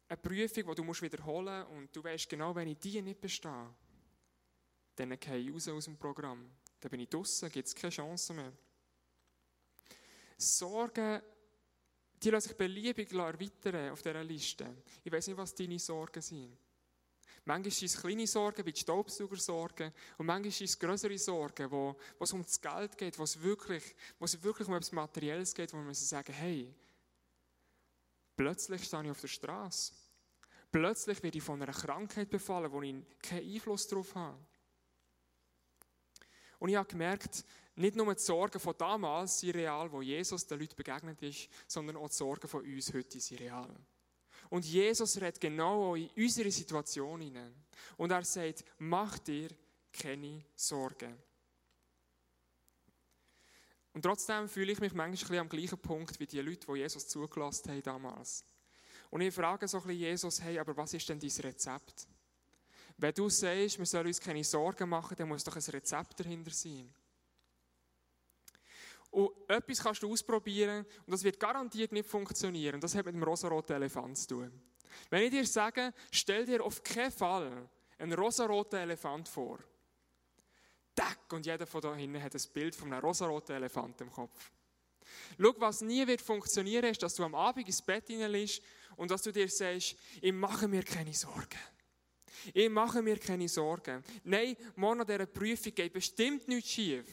eine 0.09 0.17
Prüfung, 0.17 0.67
die 0.67 0.75
du 0.75 0.85
musst 0.85 1.03
wiederholen 1.03 1.65
musst 1.65 1.73
und 1.73 1.97
du 1.97 2.05
weißt 2.05 2.29
genau, 2.29 2.55
wenn 2.55 2.69
ich 2.69 2.79
die 2.79 3.03
nicht 3.03 3.21
bestehe, 3.21 3.75
dann 4.95 5.19
gehe 5.19 5.37
ich 5.39 5.53
raus 5.53 5.69
aus 5.69 5.85
dem 5.85 5.99
Programm. 5.99 6.51
Dann 6.81 6.91
bin 6.91 7.01
ich 7.01 7.09
draußen, 7.09 7.51
gibt 7.51 7.69
es 7.69 7.75
keine 7.75 7.91
Chance 7.91 8.33
mehr. 8.35 8.53
Sorgen, 10.37 11.21
die 12.23 12.31
lassen 12.31 12.49
sich 12.49 12.57
beliebig 12.57 13.13
erweitern 13.13 13.91
auf 13.91 14.03
dieser 14.03 14.23
Liste. 14.23 14.83
Ich 15.03 15.13
weiß 15.13 15.27
nicht, 15.27 15.37
was 15.37 15.55
deine 15.55 15.79
Sorgen 15.79 16.23
sind. 16.23 16.57
Manchmal 17.45 17.71
sind 17.71 17.87
es 17.87 18.01
kleine 18.01 18.27
Sorgen 18.27 18.65
wie 18.67 18.73
die 18.73 18.81
Staubsaugersorgen 18.81 19.93
und 20.19 20.27
manchmal 20.27 20.53
sind 20.53 20.69
es 20.69 20.79
größere 20.79 21.19
Sorgen, 21.19 21.71
wo, 21.71 21.97
wo 22.19 22.25
es 22.25 22.33
um 22.33 22.43
das 22.43 22.61
Geld 22.61 22.97
geht, 22.99 23.19
wo 23.19 23.25
es 23.25 23.41
wirklich, 23.41 23.97
wo 24.19 24.25
es 24.25 24.43
wirklich 24.43 24.69
um 24.69 24.75
etwas 24.75 24.93
Materielles 24.93 25.55
geht, 25.55 25.73
wo 25.73 25.79
man 25.79 25.95
sagen, 25.95 26.33
hey, 26.33 26.75
plötzlich 28.37 28.85
stehe 28.85 29.05
ich 29.05 29.11
auf 29.11 29.21
der 29.21 29.29
Straße. 29.29 29.93
Plötzlich 30.71 31.23
werde 31.23 31.39
ich 31.39 31.45
von 31.45 31.63
einer 31.63 31.73
Krankheit 31.73 32.29
befallen, 32.29 32.71
wo 32.71 32.83
ich 32.83 32.95
keinen 33.23 33.55
Einfluss 33.55 33.87
darauf 33.87 34.15
habe. 34.15 34.39
Und 36.59 36.69
ich 36.69 36.77
habe 36.77 36.89
gemerkt, 36.89 37.45
nicht 37.77 37.97
nur 37.97 38.13
die 38.13 38.21
Sorgen 38.21 38.59
von 38.59 38.75
damals 38.77 39.39
sind 39.39 39.55
real, 39.55 39.91
wo 39.93 40.03
Jesus 40.03 40.47
den 40.47 40.59
Leuten 40.59 40.77
begegnet 40.77 41.23
ist, 41.23 41.49
sondern 41.67 41.97
auch 41.97 42.09
die 42.09 42.15
Sorgen 42.15 42.49
von 42.49 42.65
uns 42.65 42.93
heute 42.93 43.21
sind 43.21 43.41
real. 43.41 43.75
Und 44.51 44.65
Jesus 44.65 45.17
redet 45.17 45.41
genau 45.41 45.95
in 45.95 46.09
unsere 46.17 46.51
Situation 46.51 47.21
hinein. 47.21 47.55
Und 47.97 48.11
er 48.11 48.25
sagt, 48.25 48.65
mach 48.79 49.19
dir 49.19 49.51
keine 49.93 50.45
Sorgen. 50.55 51.17
Und 53.93 54.03
trotzdem 54.03 54.49
fühle 54.49 54.73
ich 54.73 54.81
mich 54.81 54.93
manchmal 54.93 55.39
am 55.39 55.49
gleichen 55.49 55.79
Punkt 55.79 56.21
wie 56.21 56.27
die 56.27 56.41
Leute, 56.41 56.67
die 56.67 56.79
Jesus 56.79 57.09
zugelassen 57.09 57.71
haben 57.71 57.83
damals. 57.83 58.45
Und 59.11 59.23
ich 59.23 59.35
frage 59.35 59.67
so 59.67 59.79
ein 59.79 59.83
bisschen 59.85 59.99
Jesus, 59.99 60.41
hey, 60.41 60.59
aber 60.59 60.77
was 60.77 60.95
ist 60.95 61.09
denn 61.09 61.19
dein 61.19 61.31
Rezept? 61.31 62.07
Wenn 62.97 63.15
du 63.15 63.29
sagst, 63.29 63.79
wir 63.79 63.87
sollen 63.87 64.07
uns 64.07 64.21
keine 64.21 64.45
Sorgen 64.45 64.89
machen, 64.89 65.17
dann 65.17 65.29
muss 65.29 65.45
doch 65.45 65.57
ein 65.57 65.63
Rezept 65.63 66.21
dahinter 66.21 66.51
sein. 66.51 66.93
Und 69.19 69.33
etwas 69.49 69.83
kannst 69.83 70.01
du 70.05 70.13
ausprobieren 70.13 70.87
und 71.05 71.11
das 71.11 71.25
wird 71.25 71.41
garantiert 71.41 71.91
nicht 71.91 72.09
funktionieren. 72.09 72.81
Das 72.81 72.95
hat 72.95 73.05
mit 73.05 73.17
dem 73.17 73.23
rosaroten 73.25 73.75
Elefant 73.75 74.17
zu 74.17 74.29
tun. 74.29 74.53
Wenn 75.11 75.25
ich 75.25 75.31
dir 75.31 75.45
sage, 75.45 75.93
stell 76.13 76.47
dir 76.47 76.63
auf 76.63 76.85
keinen 76.85 77.11
Fall 77.11 77.69
einen 77.99 78.13
rosaroten 78.13 78.79
Elefant 78.79 79.29
vor. 79.29 79.59
Tack, 80.95 81.33
und 81.33 81.45
jeder 81.45 81.67
von 81.67 81.81
da 81.81 81.97
hinten 81.97 82.23
hat 82.23 82.33
ein 82.33 82.43
Bild 82.53 82.77
von 82.77 82.93
einem 82.93 83.05
rosaroten 83.05 83.57
Elefant 83.57 84.01
im 84.03 84.13
Kopf. 84.13 84.53
Schau, 85.37 85.53
was 85.59 85.81
nie 85.81 86.07
wird 86.07 86.21
funktionieren, 86.21 86.85
ist, 86.85 87.03
dass 87.03 87.17
du 87.17 87.25
am 87.25 87.35
Abend 87.35 87.67
ins 87.67 87.83
Bett 87.83 88.07
hineinlegst 88.07 88.63
und 88.95 89.11
dass 89.11 89.23
du 89.23 89.33
dir 89.33 89.49
sagst, 89.49 89.97
ich 90.23 90.33
mache 90.33 90.69
mir 90.69 90.85
keine 90.85 91.13
Sorgen. 91.13 91.59
Ich 92.55 92.71
mache 92.71 93.03
mir 93.03 93.19
keine 93.19 93.49
Sorgen. 93.49 94.05
Nein, 94.23 94.57
morgen 94.77 95.01
an 95.01 95.07
dieser 95.09 95.27
Prüfung 95.27 95.75
geht 95.75 95.93
bestimmt 95.93 96.47
nichts 96.47 96.71
schief. 96.71 97.05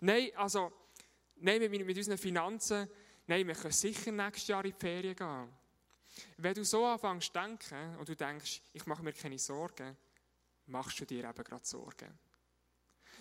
Nein, 0.00 0.30
also, 0.34 0.72
nein, 1.40 1.60
mit, 1.60 1.86
mit 1.86 1.96
unseren 1.96 2.18
Finanzen, 2.18 2.88
nein, 3.26 3.46
wir 3.46 3.54
können 3.54 3.72
sicher 3.72 4.12
nächstes 4.12 4.48
Jahr 4.48 4.64
in 4.64 4.72
die 4.72 4.78
Ferien 4.78 5.16
gehen. 5.16 5.48
Wenn 6.36 6.54
du 6.54 6.64
so 6.64 6.84
anfängst 6.84 7.28
zu 7.28 7.32
denken 7.32 7.96
und 7.96 8.08
du 8.08 8.16
denkst, 8.16 8.62
ich 8.72 8.86
mache 8.86 9.02
mir 9.02 9.12
keine 9.12 9.38
Sorgen, 9.38 9.96
machst 10.66 11.00
du 11.00 11.04
dir 11.04 11.24
eben 11.24 11.44
gerade 11.44 11.64
Sorgen. 11.64 12.18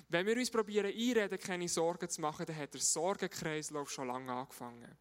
Wenn 0.07 0.25
wir 0.25 0.37
uns 0.37 0.49
probieren 0.49 0.87
einreden, 0.87 1.37
keine 1.37 1.67
Sorgen 1.67 2.09
zu 2.09 2.21
machen, 2.21 2.45
dann 2.45 2.55
hat 2.55 2.73
der 2.73 2.81
Sorgenkreislauf 2.81 3.91
schon 3.91 4.07
lange 4.07 4.31
angefangen. 4.31 4.97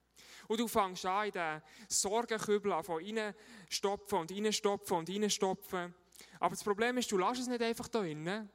Und 0.48 0.60
du 0.60 0.68
fängst 0.68 1.06
an, 1.06 1.26
in 1.26 1.32
den 1.32 1.62
Sorgenkübel 1.88 2.72
an, 2.72 2.84
reinstopfen 2.84 4.18
und 4.18 4.32
reinstopfen 4.32 4.96
und 4.96 5.10
reinstopfen. 5.10 5.94
Aber 6.40 6.50
das 6.50 6.64
Problem 6.64 6.98
ist, 6.98 7.10
du 7.10 7.18
lässt 7.18 7.40
es 7.40 7.46
nicht 7.46 7.62
einfach 7.62 7.88
da 7.88 8.02
innen, 8.02 8.50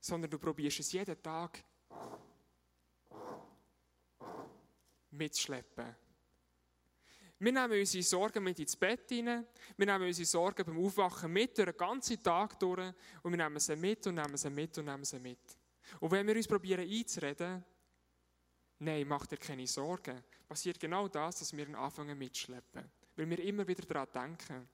sondern 0.00 0.30
du 0.30 0.38
probierst 0.38 0.80
es 0.80 0.92
jeden 0.92 1.20
Tag 1.22 1.64
mitzuschleppen. 5.16 5.94
Wir 7.38 7.52
nehmen 7.52 7.78
unsere 7.78 8.02
Sorgen 8.02 8.44
mit 8.44 8.58
ins 8.58 8.76
Bett 8.76 9.08
hinein, 9.08 9.46
wir 9.76 9.86
nehmen 9.86 10.06
unsere 10.06 10.26
Sorgen 10.26 10.64
beim 10.64 10.84
Aufwachen 10.84 11.32
mit, 11.32 11.58
durch 11.58 11.68
den 11.70 11.76
ganzen 11.76 12.22
Tag 12.22 12.58
durch, 12.58 12.92
und 13.22 13.32
wir 13.32 13.36
nehmen 13.36 13.58
sie 13.58 13.76
mit 13.76 14.06
und 14.06 14.14
nehmen 14.14 14.36
sie 14.36 14.50
mit 14.50 14.78
und 14.78 14.84
nehmen 14.84 15.04
sie 15.04 15.18
mit. 15.18 15.58
Und 16.00 16.10
wenn 16.10 16.26
wir 16.26 16.36
uns 16.36 16.48
probieren 16.48 16.88
einzureden, 16.88 17.64
nein, 18.78 19.06
mach 19.06 19.26
dir 19.26 19.36
keine 19.36 19.66
Sorgen, 19.66 20.22
passiert 20.48 20.78
genau 20.78 21.08
das, 21.08 21.40
dass 21.40 21.56
wir 21.56 21.68
anfangen 21.76 22.16
mitzuschleppen. 22.16 22.90
Weil 23.16 23.30
wir 23.30 23.38
immer 23.40 23.66
wieder 23.66 23.84
daran 23.84 24.08
denken. 24.12 24.68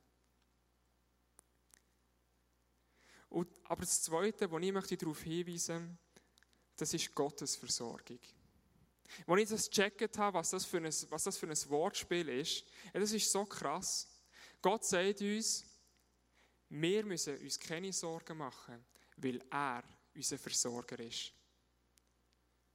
Und, 3.31 3.49
aber 3.65 3.83
das 3.83 4.03
Zweite, 4.03 4.51
wo 4.51 4.59
ich 4.59 4.73
möchte 4.73 4.97
darauf 4.97 5.21
hinweisen 5.23 5.87
möchte, 5.87 6.11
das 6.77 6.95
ist 6.95 7.15
Gottes 7.15 7.57
Versorgung. 7.57 8.19
Als 9.27 9.41
ich 9.41 9.49
das 9.49 9.71
gecheckt 9.71 10.19
habe, 10.19 10.39
was 10.39 10.51
das 10.51 10.65
für 10.65 10.79
ein, 10.79 10.95
was 11.09 11.25
das 11.25 11.37
für 11.37 11.47
ein 11.47 11.71
Wortspiel 11.71 12.29
ist, 12.29 12.65
das 12.93 13.13
ist 13.13 13.31
so 13.31 13.45
krass. 13.45 14.09
Gott 14.63 14.85
sagt 14.85 15.21
uns, 15.21 15.65
wir 16.69 17.05
müssen 17.05 17.37
uns 17.39 17.59
keine 17.59 17.93
Sorgen 17.93 18.39
machen, 18.39 18.85
weil 19.17 19.43
er 19.51 19.83
unser 20.15 20.39
Versorger 20.39 20.99
ist. 21.01 21.33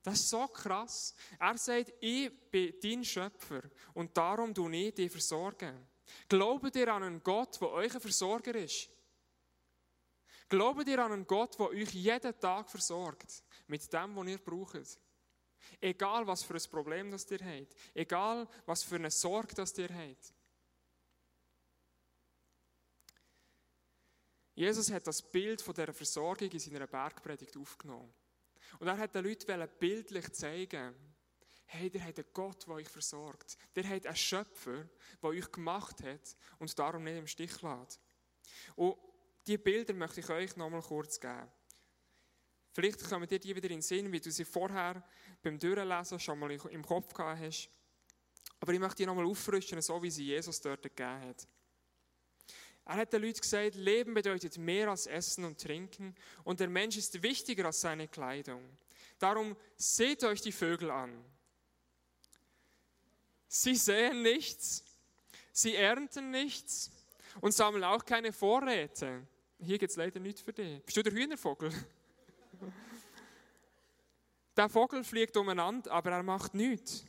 Das 0.04 0.20
ist 0.20 0.30
so 0.30 0.48
krass. 0.48 1.16
Er 1.40 1.58
sagt, 1.58 1.94
ich 2.00 2.32
bin 2.52 2.76
dein 2.82 3.04
Schöpfer 3.04 3.64
und 3.94 4.16
darum 4.16 4.54
du 4.54 4.70
ich 4.70 4.94
dich 4.94 5.12
versorgen. 5.12 5.88
Glaubt 6.30 6.76
ihr 6.76 6.94
an 6.94 7.04
einen 7.04 7.24
Gott, 7.24 7.60
der 7.60 7.72
euch 7.72 7.94
ein 7.94 8.02
Versorger 8.02 8.54
ist? 8.54 8.90
Glaubt 10.48 10.88
ihr 10.88 11.04
an 11.04 11.12
einen 11.12 11.26
Gott, 11.26 11.58
der 11.58 11.70
euch 11.70 11.92
jeden 11.94 12.40
Tag 12.40 12.70
versorgt? 12.70 13.44
Mit 13.66 13.92
dem, 13.92 14.16
was 14.16 14.28
ihr 14.28 14.38
braucht? 14.38 15.00
Egal, 15.82 16.26
was 16.28 16.44
für 16.44 16.56
ein 16.56 16.70
Problem 16.70 17.12
das 17.12 17.30
ihr 17.32 17.40
habt. 17.40 17.76
Egal, 17.94 18.48
was 18.66 18.84
für 18.84 18.96
eine 18.96 19.12
Sorge 19.12 19.56
das 19.56 19.78
ihr 19.78 19.90
habt. 19.90 20.34
Jesus 24.56 24.90
hat 24.92 25.06
das 25.06 25.22
Bild 25.22 25.62
von 25.62 25.74
dieser 25.74 25.94
Versorgung 25.94 26.50
in 26.50 26.60
seiner 26.60 26.88
Bergpredigt 26.88 27.58
aufgenommen. 27.58 28.14
Und 28.80 28.88
er 28.88 28.98
hat 28.98 29.14
den 29.14 29.26
Leuten 29.26 29.70
bildlich 29.80 30.32
zeigen, 30.32 30.96
hey, 31.66 31.90
der 31.90 32.06
hat 32.06 32.18
einen 32.18 32.28
Gott, 32.34 32.66
der 32.66 32.76
euch 32.76 32.88
versorgt. 32.88 33.58
Der 33.76 33.88
hat 33.88 34.06
einen 34.06 34.16
Schöpfer, 34.16 34.88
der 35.22 35.30
euch 35.30 35.52
gemacht 35.52 36.02
hat 36.04 36.36
und 36.60 36.78
darum 36.78 37.04
nicht 37.04 37.18
im 37.18 37.28
Stich 37.28 37.62
lässt. 37.62 38.00
Und 38.76 38.98
diese 39.46 39.60
Bilder 39.60 39.94
möchte 39.94 40.22
ich 40.22 40.30
euch 40.30 40.56
nochmal 40.56 40.82
kurz 40.82 41.20
geben. 41.20 41.52
Vielleicht 42.76 43.10
kommen 43.10 43.26
dir 43.26 43.40
die 43.40 43.56
wieder 43.56 43.70
in 43.70 43.78
den 43.78 43.82
Sinn, 43.82 44.12
wie 44.12 44.20
du 44.20 44.30
sie 44.30 44.44
vorher 44.44 45.02
beim 45.42 45.58
Durchlesen 45.58 46.20
schon 46.20 46.38
mal 46.38 46.52
im 46.52 46.84
Kopf 46.84 47.14
gehabt 47.14 47.40
hast. 47.40 47.70
Aber 48.60 48.74
ich 48.74 48.80
möchte 48.80 48.98
die 48.98 49.06
nochmal 49.06 49.26
auffrischen, 49.26 49.82
so 49.82 50.04
wie 50.04 50.12
sie 50.12 50.26
Jesus 50.26 50.60
dort 50.60 50.84
gegeben 50.84 51.22
hat. 51.22 51.48
Er 52.84 52.96
hat 52.98 53.14
den 53.14 53.22
Leuten 53.22 53.40
gesagt, 53.40 53.76
Leben 53.76 54.14
bedeutet 54.14 54.58
mehr 54.58 54.90
als 54.90 55.08
Essen 55.08 55.46
und 55.46 55.58
Trinken 55.58 56.14
und 56.44 56.60
der 56.60 56.68
Mensch 56.68 56.98
ist 56.98 57.24
wichtiger 57.24 57.64
als 57.64 57.80
seine 57.80 58.10
Kleidung. 58.10 58.78
Darum 59.20 59.56
seht 59.78 60.26
euch 60.26 60.42
die 60.42 60.52
Vögel 60.52 60.92
an. 60.92 61.24
Sie 63.48 63.76
säen 63.76 64.22
nichts, 64.22 64.84
sie 65.54 65.76
ernten 65.76 66.30
nichts 66.30 66.92
und 67.40 67.54
sammeln 67.54 67.86
auch 67.86 68.04
keine 68.04 68.34
Vorräte. 68.34 69.26
Hier 69.60 69.78
gibt 69.78 69.92
es 69.92 69.96
leider 69.96 70.20
nichts 70.20 70.42
für 70.42 70.52
dich. 70.52 70.84
Bist 70.84 70.98
du 70.98 71.04
der 71.04 71.14
Hühnervogel? 71.14 71.72
Der 74.56 74.70
Vogel 74.70 75.04
fliegt 75.04 75.36
umeinander, 75.38 75.92
aber 75.92 76.12
er 76.12 76.24
macht 76.24 76.54
nichts. 76.54 77.06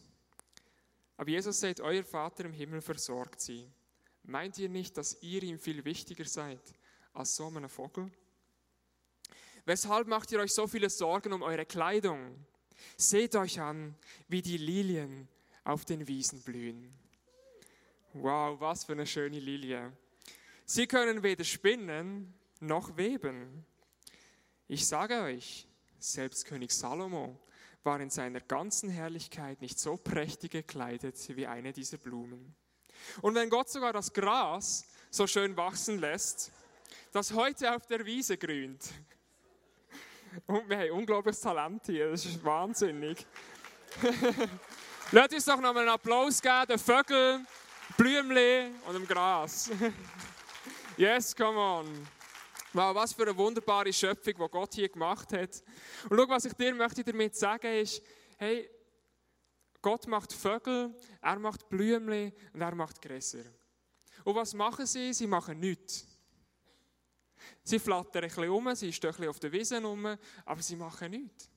Aber 1.16 1.30
Jesus 1.30 1.60
sagt, 1.60 1.80
euer 1.80 2.04
Vater 2.04 2.44
im 2.44 2.52
Himmel 2.52 2.80
versorgt 2.80 3.40
sie. 3.40 3.70
Meint 4.24 4.58
ihr 4.58 4.68
nicht, 4.68 4.96
dass 4.96 5.22
ihr 5.22 5.42
ihm 5.42 5.58
viel 5.58 5.84
wichtiger 5.84 6.24
seid 6.24 6.60
als 7.12 7.36
so 7.36 7.48
ein 7.48 7.68
Vogel? 7.68 8.10
Weshalb 9.64 10.08
macht 10.08 10.30
ihr 10.32 10.40
euch 10.40 10.52
so 10.52 10.66
viele 10.66 10.90
Sorgen 10.90 11.32
um 11.32 11.42
eure 11.42 11.64
Kleidung? 11.64 12.44
Seht 12.96 13.34
euch 13.36 13.60
an, 13.60 13.94
wie 14.28 14.42
die 14.42 14.58
Lilien 14.58 15.28
auf 15.64 15.84
den 15.84 16.06
Wiesen 16.06 16.40
blühen. 16.42 16.92
Wow, 18.12 18.60
was 18.60 18.84
für 18.84 18.92
eine 18.92 19.06
schöne 19.06 19.40
Lilie. 19.40 19.92
Sie 20.64 20.86
können 20.86 21.22
weder 21.22 21.44
spinnen 21.44 22.34
noch 22.60 22.96
weben. 22.96 23.66
Ich 24.68 24.88
sage 24.88 25.20
euch, 25.20 25.68
selbst 26.00 26.44
König 26.44 26.72
Salomo 26.72 27.38
war 27.84 28.00
in 28.00 28.10
seiner 28.10 28.40
ganzen 28.40 28.90
Herrlichkeit 28.90 29.60
nicht 29.60 29.78
so 29.78 29.96
prächtig 29.96 30.50
gekleidet 30.50 31.16
wie 31.36 31.46
eine 31.46 31.72
dieser 31.72 31.98
Blumen. 31.98 32.52
Und 33.22 33.36
wenn 33.36 33.48
Gott 33.48 33.68
sogar 33.68 33.92
das 33.92 34.12
Gras 34.12 34.84
so 35.08 35.28
schön 35.28 35.56
wachsen 35.56 36.00
lässt, 36.00 36.50
das 37.12 37.32
heute 37.32 37.76
auf 37.76 37.86
der 37.86 38.04
Wiese 38.04 38.36
grünt, 38.36 38.82
und 40.46 40.68
wir 40.68 40.78
haben 40.78 40.90
unglaubliches 40.90 41.40
Talent 41.40 41.82
hier, 41.86 42.10
das 42.10 42.24
ist 42.24 42.44
wahnsinnig. 42.44 43.24
Lasst 45.12 45.32
uns 45.32 45.44
doch 45.44 45.60
nochmal 45.60 45.84
einen 45.84 45.90
Applaus 45.90 46.42
geben, 46.42 46.66
den 46.68 46.78
Vögeln, 46.78 47.46
Blümchen 47.96 48.74
und 48.84 48.94
dem 48.94 49.06
Gras. 49.06 49.70
yes, 50.96 51.34
come 51.36 51.56
on. 51.56 52.15
Wow, 52.72 52.94
was 52.94 53.12
für 53.12 53.22
eine 53.22 53.36
wunderbare 53.36 53.92
Schöpfung, 53.92 54.34
die 54.34 54.48
Gott 54.50 54.74
hier 54.74 54.88
gemacht 54.88 55.32
hat. 55.32 55.62
Und 56.10 56.18
schau, 56.18 56.28
was 56.28 56.44
ich 56.44 56.52
dir 56.52 56.74
möchte 56.74 57.02
damit 57.04 57.34
sagen 57.36 57.72
ist, 57.72 58.02
hey, 58.36 58.68
Gott 59.80 60.06
macht 60.06 60.32
Vögel, 60.32 60.94
er 61.20 61.38
macht 61.38 61.68
Blümchen 61.68 62.32
und 62.52 62.60
er 62.60 62.74
macht 62.74 63.00
Gräser. 63.00 63.44
Und 64.24 64.34
was 64.34 64.52
machen 64.54 64.84
sie? 64.86 65.12
Sie 65.12 65.26
machen 65.26 65.60
nichts. 65.60 66.06
Sie 67.62 67.78
flattern 67.78 68.24
ein 68.24 68.28
bisschen 68.28 68.50
um, 68.50 68.74
sie 68.74 68.92
stehen 68.92 69.10
ein 69.10 69.16
bisschen 69.16 69.28
auf 69.30 69.40
der 69.40 69.52
Wiese 69.52 69.86
um, 69.86 70.16
aber 70.44 70.62
sie 70.62 70.76
machen 70.76 71.10
nichts. 71.10 71.50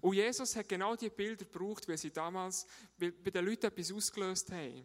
Und 0.00 0.14
Jesus 0.14 0.54
hat 0.56 0.68
genau 0.68 0.94
diese 0.96 1.10
Bilder 1.10 1.44
gebraucht, 1.44 1.88
weil 1.88 1.96
sie 1.96 2.10
damals 2.10 2.66
bei 2.98 3.10
den 3.10 3.44
Leuten 3.44 3.66
etwas 3.66 3.92
ausgelöst 3.92 4.50
haben. 4.50 4.84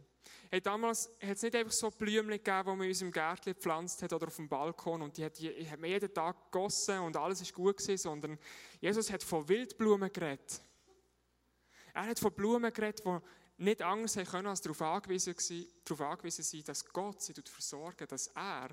Hey, 0.49 0.61
damals 0.61 1.09
hat 1.21 1.37
es 1.37 1.41
nicht 1.41 1.55
einfach 1.55 1.71
so 1.71 1.89
Blümchen 1.89 2.29
gegeben, 2.29 2.63
die 2.63 2.69
man 2.69 2.81
in 2.81 2.89
unserem 2.89 3.11
Gärtchen 3.11 3.53
gepflanzt 3.53 4.01
hat 4.03 4.13
oder 4.13 4.27
auf 4.27 4.35
dem 4.35 4.49
Balkon 4.49 5.01
und 5.01 5.17
die 5.17 5.25
hat, 5.25 5.39
die 5.39 5.69
hat 5.69 5.79
man 5.79 5.89
jeden 5.89 6.13
Tag 6.13 6.51
gegossen 6.51 6.99
und 6.99 7.15
alles 7.15 7.41
ist 7.41 7.53
gut 7.53 7.77
gewesen, 7.77 7.97
sondern 7.97 8.37
Jesus 8.79 9.11
hat 9.11 9.23
von 9.23 9.47
Wildblumen 9.47 10.11
geredet. 10.11 10.61
Er 11.93 12.07
hat 12.07 12.19
von 12.19 12.33
Blumen 12.33 12.71
geredet, 12.71 13.03
die 13.05 13.17
nicht 13.57 13.81
anders 13.81 14.15
können, 14.15 14.47
als 14.47 14.61
darauf 14.61 14.81
angewiesen, 14.81 15.35
darauf 15.85 16.01
angewiesen 16.01 16.43
sind, 16.43 16.67
dass 16.67 16.85
Gott 16.85 17.21
sie 17.21 17.33
versorgen 17.33 18.07
dass 18.07 18.27
er 18.27 18.69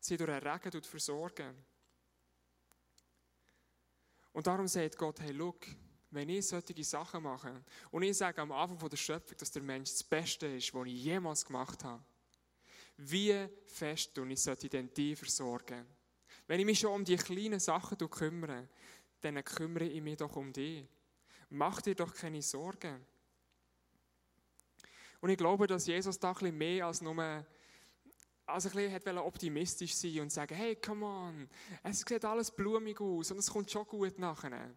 sie 0.00 0.16
durch 0.16 0.30
den 0.30 0.46
Regen 0.46 0.82
versorgen 0.82 1.64
Und 4.32 4.46
darum 4.46 4.66
sagt 4.66 4.98
Gott, 4.98 5.20
hey, 5.20 5.34
schau, 5.36 5.54
wenn 6.14 6.28
ich 6.28 6.46
solche 6.46 6.84
Sachen 6.84 7.22
mache 7.22 7.64
und 7.90 8.02
ich 8.02 8.16
sage 8.16 8.40
am 8.40 8.52
Anfang 8.52 8.88
der 8.88 8.96
Schöpfung, 8.96 9.36
dass 9.36 9.50
der 9.50 9.62
Mensch 9.62 9.90
das 9.90 10.04
Beste 10.04 10.46
ist, 10.46 10.72
was 10.72 10.86
ich 10.86 11.04
jemals 11.04 11.44
gemacht 11.44 11.82
habe, 11.84 12.02
wie 12.96 13.48
fest 13.66 14.14
tue 14.14 14.32
ich 14.32 14.40
sollte 14.40 14.68
denn 14.68 14.92
die 14.94 15.16
versorgen? 15.16 15.84
Wenn 16.46 16.60
ich 16.60 16.66
mich 16.66 16.78
schon 16.78 16.92
um 16.92 17.04
die 17.04 17.16
kleinen 17.16 17.58
Sachen 17.58 17.98
kümmere, 17.98 18.68
dann 19.20 19.42
kümmere 19.42 19.86
ich 19.86 20.02
mich 20.02 20.18
doch 20.18 20.36
um 20.36 20.52
die. 20.52 20.86
Mach 21.50 21.80
dir 21.80 21.94
doch 21.94 22.14
keine 22.14 22.42
Sorgen. 22.42 23.04
Und 25.20 25.30
ich 25.30 25.38
glaube, 25.38 25.66
dass 25.66 25.86
Jesus 25.86 26.18
da 26.18 26.28
ein 26.28 26.34
bisschen 26.34 26.58
mehr 26.58 26.86
als 26.86 27.00
nur 27.00 27.44
also 28.46 28.68
ein 28.78 28.92
bisschen 28.92 29.18
optimistisch 29.18 29.94
sein 29.94 30.20
und 30.20 30.30
sagen, 30.30 30.54
hey, 30.54 30.76
come 30.76 31.06
on, 31.06 31.48
es 31.82 32.00
sieht 32.00 32.24
alles 32.24 32.50
blumig 32.50 33.00
aus 33.00 33.30
und 33.30 33.38
es 33.38 33.50
kommt 33.50 33.70
schon 33.70 33.86
gut 33.86 34.18
nachher. 34.18 34.74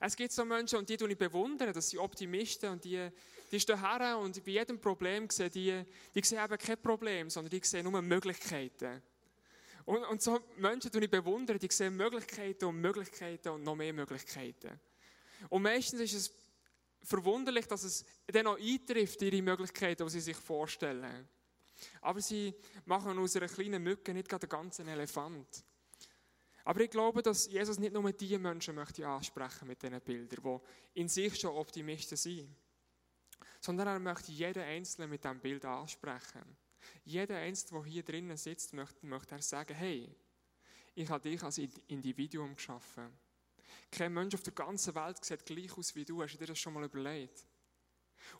Es 0.00 0.16
gibt 0.16 0.32
so 0.32 0.44
Menschen, 0.44 0.78
und 0.78 0.88
die 0.88 0.94
ich 0.94 1.18
bewundern, 1.18 1.72
das 1.72 1.90
sind 1.90 2.00
Optimisten, 2.00 2.70
und 2.70 2.84
die, 2.84 3.08
die 3.50 3.60
stehen 3.60 3.80
her 3.80 4.18
und 4.18 4.44
bei 4.44 4.50
jedem 4.50 4.80
Problem 4.80 5.28
sehen 5.30 5.50
die, 5.50 5.84
die 6.14 6.22
sehen 6.22 6.44
eben 6.44 6.58
kein 6.58 6.80
Problem, 6.80 7.30
sondern 7.30 7.50
die 7.50 7.64
sehen 7.64 7.90
nur 7.90 8.02
Möglichkeiten. 8.02 9.02
Und, 9.84 10.04
und 10.04 10.20
so 10.20 10.40
Menschen, 10.56 10.90
die 10.90 10.98
ich 10.98 11.10
bewundere, 11.10 11.58
die 11.58 11.68
sehen 11.70 11.96
Möglichkeiten 11.96 12.64
und 12.64 12.80
Möglichkeiten 12.80 13.48
und 13.50 13.62
noch 13.62 13.76
mehr 13.76 13.92
Möglichkeiten. 13.92 14.80
Und 15.48 15.62
meistens 15.62 16.00
ist 16.00 16.14
es 16.14 16.32
verwunderlich, 17.02 17.66
dass 17.66 17.84
es 17.84 18.04
dann 18.26 18.48
auch 18.48 18.58
eintrifft, 18.58 19.22
ihre 19.22 19.42
Möglichkeiten, 19.42 20.04
die 20.04 20.10
sie 20.10 20.20
sich 20.20 20.36
vorstellen. 20.36 21.28
Aber 22.00 22.20
sie 22.20 22.54
machen 22.84 23.18
aus 23.18 23.36
einer 23.36 23.48
kleinen 23.48 23.82
Mücke 23.82 24.12
nicht 24.12 24.28
gerade 24.28 24.44
einen 24.44 24.62
ganzen 24.62 24.88
Elefant. 24.88 25.64
Aber 26.66 26.80
ich 26.80 26.90
glaube, 26.90 27.22
dass 27.22 27.46
Jesus 27.46 27.78
nicht 27.78 27.92
nur 27.92 28.12
diese 28.12 28.40
Menschen 28.40 28.74
möchte 28.74 29.06
ansprechen 29.06 29.68
mit 29.68 29.80
diesen 29.80 30.00
Bildern, 30.00 30.60
die 30.94 31.00
in 31.00 31.08
sich 31.08 31.38
schon 31.38 31.54
Optimisten 31.54 32.16
sind, 32.16 32.56
sondern 33.60 33.86
er 33.86 34.00
möchte 34.00 34.32
jeden 34.32 34.64
Einzelnen 34.64 35.10
mit 35.10 35.22
diesem 35.22 35.38
Bild 35.38 35.64
ansprechen. 35.64 36.56
Jeder 37.04 37.36
Einzelne, 37.36 37.82
der 37.82 37.88
hier 37.88 38.02
drinnen 38.02 38.36
sitzt, 38.36 38.72
möchte, 38.72 39.06
möchte 39.06 39.36
er 39.36 39.42
sagen, 39.42 39.76
hey, 39.76 40.12
ich 40.96 41.08
habe 41.08 41.28
dich 41.28 41.40
als 41.40 41.58
Individuum 41.86 42.56
geschaffen. 42.56 43.16
Kein 43.88 44.12
Mensch 44.12 44.34
auf 44.34 44.42
der 44.42 44.52
ganzen 44.52 44.92
Welt 44.96 45.24
sieht 45.24 45.46
gleich 45.46 45.78
aus 45.78 45.94
wie 45.94 46.04
du. 46.04 46.20
Hast 46.20 46.34
du 46.34 46.38
dir 46.38 46.46
das 46.46 46.58
schon 46.58 46.74
mal 46.74 46.82
überlegt? 46.82 47.46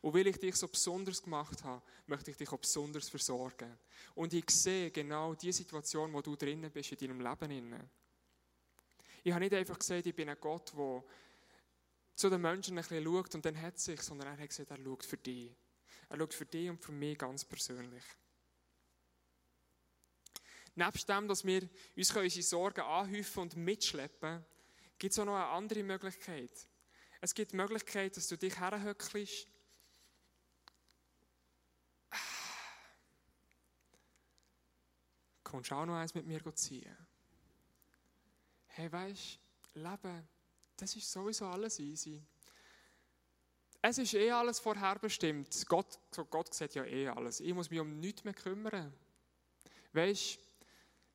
Und 0.01 0.15
weil 0.15 0.27
ich 0.27 0.39
dich 0.39 0.57
so 0.57 0.67
besonders 0.67 1.23
gemacht 1.23 1.63
habe, 1.63 1.81
möchte 2.07 2.33
ich 2.33 2.37
dich 2.37 2.51
auch 2.51 2.59
besonders 2.59 3.09
versorgen. 3.09 3.79
Und 4.17 4.35
ich 4.35 4.51
sehe 4.51 4.91
genau 4.91 5.37
die 5.37 5.53
Situation, 5.53 6.13
wo 6.13 6.23
du 6.23 6.35
drinnen 6.35 6.73
bist 6.73 6.91
in 6.91 6.99
deinem 6.99 7.21
Leben. 7.21 7.89
Ich 9.27 9.33
habe 9.33 9.43
nicht 9.43 9.55
einfach 9.55 9.77
gesagt, 9.77 10.07
ich 10.07 10.15
bin 10.15 10.29
ein 10.29 10.37
Gott, 10.41 10.73
der 10.79 11.03
zu 12.15 12.31
den 12.31 12.41
Menschen 12.41 12.79
ein 12.79 12.83
bisschen 12.83 13.03
schaut 13.03 13.35
und 13.35 13.45
dann 13.45 13.61
hat 13.61 13.77
sich, 13.77 14.01
sondern 14.01 14.29
er 14.29 14.39
hat 14.39 14.49
gesagt, 14.49 14.71
er 14.71 14.77
schaut 14.77 15.05
für 15.05 15.17
dich. 15.17 15.51
Er 16.09 16.17
schaut 16.17 16.33
für 16.33 16.47
dich 16.47 16.71
und 16.71 16.79
für 16.79 16.93
mich 16.93 17.19
ganz 17.19 17.45
persönlich. 17.45 18.05
Nebst 20.77 21.09
dem, 21.09 21.27
dass 21.27 21.45
wir 21.45 21.69
uns 21.97 22.15
unsere 22.15 22.43
Sorgen 22.45 22.83
anhäufen 22.83 23.41
und 23.41 23.57
mitschleppen, 23.57 24.47
gibt 24.97 25.11
es 25.11 25.19
auch 25.19 25.25
noch 25.25 25.35
eine 25.35 25.47
andere 25.47 25.83
Möglichkeit. 25.83 26.69
Es 27.21 27.35
gibt 27.35 27.51
die 27.51 27.57
Möglichkeit, 27.57 28.17
dass 28.17 28.29
du 28.29 28.39
dich 28.39 28.57
herhöckelst 28.61 29.49
kommst 35.43 35.73
auch 35.73 35.85
noch 35.85 35.97
eins 35.97 36.15
mit 36.15 36.27
mir 36.27 36.55
ziehen 36.55 36.97
hey, 38.77 38.91
du, 38.91 39.81
Leben, 39.81 40.29
das 40.77 40.95
ist 40.95 41.11
sowieso 41.11 41.47
alles 41.47 41.79
easy. 41.79 42.23
Es 43.81 43.97
ist 43.97 44.13
eh 44.13 44.31
alles 44.31 44.59
vorherbestimmt. 44.59 45.67
Gott, 45.67 45.99
Gott 46.29 46.53
sieht 46.53 46.75
ja 46.75 46.85
eh 46.85 47.09
alles. 47.09 47.41
Ich 47.41 47.55
muss 47.55 47.71
mich 47.71 47.81
um 47.81 47.99
nichts 48.01 48.25
mehr 48.25 48.35
kümmern. 48.35 48.93
Du, 49.93 50.01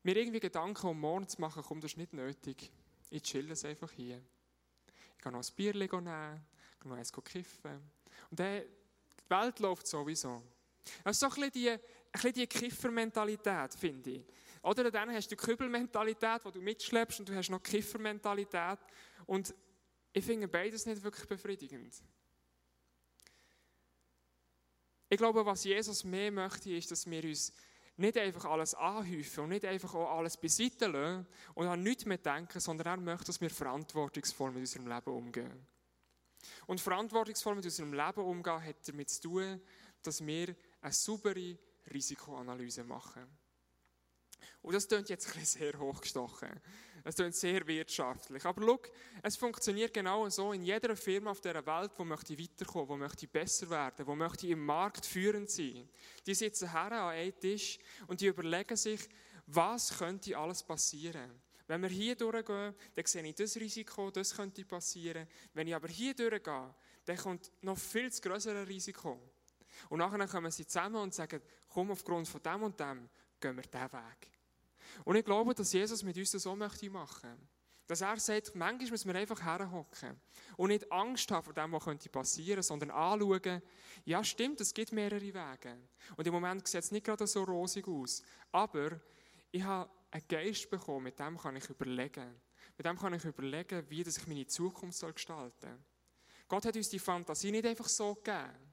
mir 0.02 0.16
irgendwie 0.16 0.40
Gedanken 0.40 0.88
um 0.88 0.98
morgen 0.98 1.28
zu 1.28 1.40
machen, 1.40 1.62
kommt 1.62 1.84
das 1.84 1.96
nicht 1.96 2.12
nötig. 2.12 2.72
Ich 3.10 3.22
chill 3.22 3.48
es 3.52 3.64
einfach 3.64 3.92
hier. 3.92 4.20
Ich 5.16 5.22
kann 5.22 5.34
noch 5.34 5.48
ein 5.48 5.54
Bier 5.54 5.72
nehmen, 5.72 5.84
ich 5.84 6.80
kann 6.80 6.90
noch 6.90 6.96
eins 6.96 7.12
kiffen. 7.12 7.80
Und 8.30 8.40
dann, 8.40 8.62
die 8.62 9.30
Welt 9.30 9.60
läuft 9.60 9.86
sowieso. 9.86 10.42
Das 11.04 11.12
ist 11.16 11.20
so 11.20 11.26
ein 11.26 11.50
bisschen 11.50 11.80
die, 12.24 12.32
die 12.32 12.46
Kiffermentalität, 12.48 13.74
finde 13.74 14.10
ich. 14.10 14.24
Oder 14.62 14.90
dann 14.90 15.10
hast 15.12 15.30
du 15.30 15.36
die 15.36 15.42
Kübelmentalität, 15.42 16.44
die 16.44 16.52
du 16.52 16.60
mitschleppst, 16.60 17.20
und 17.20 17.28
du 17.28 17.34
hast 17.34 17.50
noch 17.50 17.60
die 17.60 17.70
Kiffermentalität. 17.70 18.78
Und 19.26 19.54
ich 20.12 20.24
finde 20.24 20.46
beides 20.46 20.86
nicht 20.86 21.02
wirklich 21.02 21.26
befriedigend. 21.26 21.94
Ich 25.08 25.18
glaube, 25.18 25.44
was 25.44 25.64
Jesus 25.64 26.04
mehr 26.04 26.30
möchte, 26.30 26.70
ist, 26.70 26.90
dass 26.90 27.10
wir 27.10 27.22
uns 27.24 27.52
nicht 27.96 28.16
einfach 28.16 28.46
alles 28.46 28.74
anhäufen 28.74 29.44
und 29.44 29.50
nicht 29.50 29.64
einfach 29.64 29.94
auch 29.94 30.16
alles 30.16 30.36
beiseite 30.36 30.86
lassen 30.86 31.26
und 31.54 31.66
an 31.66 31.82
nichts 31.82 32.06
mehr 32.06 32.18
denken, 32.18 32.60
sondern 32.60 32.86
er 32.86 32.96
möchte, 32.96 33.26
dass 33.26 33.40
wir 33.40 33.50
verantwortungsvoll 33.50 34.52
mit 34.52 34.60
unserem 34.60 34.86
Leben 34.86 35.12
umgehen. 35.12 35.66
Und 36.66 36.80
verantwortungsvoll 36.80 37.56
mit 37.56 37.64
unserem 37.64 37.92
Leben 37.92 38.20
umgehen 38.20 38.64
hat 38.64 38.88
damit 38.88 39.10
zu 39.10 39.22
tun, 39.22 39.60
dass 40.02 40.24
wir 40.24 40.56
eine 40.80 40.92
saubere 40.92 41.58
Risikoanalyse 41.92 42.84
machen. 42.84 43.41
Und 44.62 44.74
das 44.74 44.88
klingt 44.88 45.08
jetzt 45.08 45.36
ein 45.36 45.44
sehr 45.44 45.78
hochgestochen. 45.78 46.60
Es 47.04 47.16
klingt 47.16 47.34
sehr 47.34 47.66
wirtschaftlich. 47.66 48.44
Aber 48.44 48.62
schau, 48.62 48.80
es 49.22 49.36
funktioniert 49.36 49.92
genau 49.92 50.28
so 50.28 50.52
in 50.52 50.62
jeder 50.62 50.94
Firma 50.94 51.32
auf 51.32 51.40
dieser 51.40 51.66
Welt, 51.66 51.92
die 51.98 52.04
möchte 52.04 52.38
weiterkommen, 52.38 52.96
die 52.96 53.02
möchte 53.02 53.26
besser 53.26 53.70
werden, 53.70 54.06
die 54.06 54.14
möchte 54.14 54.46
im 54.46 54.64
Markt 54.64 55.04
führend 55.04 55.50
sein. 55.50 55.88
Die 56.24 56.34
sitzen 56.34 56.70
her 56.70 56.92
an 56.92 57.14
einem 57.14 57.38
Tisch 57.40 57.78
und 58.06 58.20
die 58.20 58.26
überlegen 58.26 58.76
sich, 58.76 59.08
was 59.46 59.98
könnte 59.98 60.36
alles 60.36 60.62
passieren. 60.62 61.42
Wenn 61.66 61.82
wir 61.82 61.88
hier 61.88 62.14
durchgehen, 62.14 62.74
dann 62.94 63.06
sehe 63.06 63.26
ich 63.26 63.34
das 63.34 63.56
Risiko, 63.56 64.10
das 64.10 64.36
könnte 64.36 64.64
passieren. 64.64 65.26
Wenn 65.54 65.68
ich 65.68 65.74
aber 65.74 65.88
hier 65.88 66.14
durchgehe, 66.14 66.74
dann 67.04 67.16
kommt 67.16 67.50
noch 67.62 67.78
viel 67.78 68.12
zu 68.12 68.20
größere 68.20 68.66
Risiko. 68.68 69.18
Und 69.88 69.98
nachher 69.98 70.26
kommen 70.28 70.50
sie 70.50 70.66
zusammen 70.66 70.96
und 70.96 71.14
sagen, 71.14 71.40
komm, 71.68 71.90
aufgrund 71.90 72.28
von 72.28 72.42
dem 72.42 72.62
und 72.62 72.78
dem 72.78 73.08
gehen 73.42 73.56
wir 73.56 73.62
diesen 73.62 73.92
Weg. 73.92 74.30
Und 75.04 75.16
ich 75.16 75.24
glaube, 75.24 75.54
dass 75.54 75.72
Jesus 75.72 76.02
mit 76.02 76.16
uns 76.16 76.30
das 76.30 76.42
so 76.42 76.56
möchte 76.56 76.88
machen. 76.88 77.48
Dass 77.86 78.00
er 78.00 78.18
sagt, 78.18 78.54
manchmal 78.54 78.90
müssen 78.90 79.12
wir 79.12 79.20
einfach 79.20 79.42
herhocken 79.42 80.18
und 80.56 80.68
nicht 80.68 80.90
Angst 80.90 81.30
haben 81.30 81.44
vor 81.44 81.52
dem, 81.52 81.72
was 81.72 81.84
könnte 81.84 82.08
passieren, 82.08 82.62
sondern 82.62 82.90
anschauen, 82.90 83.60
ja 84.04 84.22
stimmt, 84.24 84.60
es 84.60 84.72
gibt 84.72 84.92
mehrere 84.92 85.20
Wege. 85.20 85.76
Und 86.16 86.26
im 86.26 86.32
Moment 86.32 86.66
sieht 86.66 86.84
es 86.84 86.92
nicht 86.92 87.04
gerade 87.04 87.26
so 87.26 87.42
rosig 87.42 87.86
aus. 87.88 88.22
Aber 88.52 89.00
ich 89.50 89.62
habe 89.62 89.90
einen 90.10 90.28
Geist 90.28 90.70
bekommen, 90.70 91.04
mit 91.04 91.18
dem 91.18 91.36
kann 91.36 91.56
ich 91.56 91.68
überlegen. 91.68 92.40
Mit 92.78 92.86
dem 92.86 92.98
kann 92.98 93.14
ich 93.14 93.24
überlegen, 93.24 93.84
wie 93.90 94.02
ich 94.02 94.26
meine 94.26 94.46
Zukunft 94.46 95.04
gestalten 95.14 95.52
soll. 95.60 95.78
Gott 96.48 96.64
hat 96.66 96.76
uns 96.76 96.88
die 96.88 96.98
Fantasie 96.98 97.50
nicht 97.50 97.66
einfach 97.66 97.88
so 97.88 98.14
gegeben. 98.14 98.71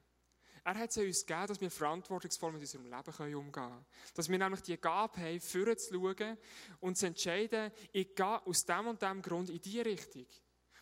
Er 0.63 0.75
hat 0.75 0.89
es 0.89 0.97
uns 0.97 1.25
gegeben, 1.25 1.47
dass 1.47 1.61
wir 1.61 1.71
verantwortungsvoll 1.71 2.51
mit 2.53 2.61
unserem 2.61 2.85
Leben 2.85 3.35
umgehen 3.35 3.51
können. 3.51 3.85
Dass 4.13 4.29
wir 4.29 4.37
nämlich 4.37 4.61
die 4.61 4.77
Gabe 4.77 5.19
haben, 5.19 5.39
vorher 5.39 5.77
zu 5.77 5.93
schauen 5.93 6.37
und 6.79 6.97
zu 6.97 7.07
entscheiden, 7.07 7.71
ich 7.91 8.15
gehe 8.15 8.45
aus 8.45 8.65
dem 8.65 8.87
und 8.87 9.01
dem 9.01 9.21
Grund 9.21 9.49
in 9.49 9.61
diese 9.61 9.85
Richtung. 9.85 10.27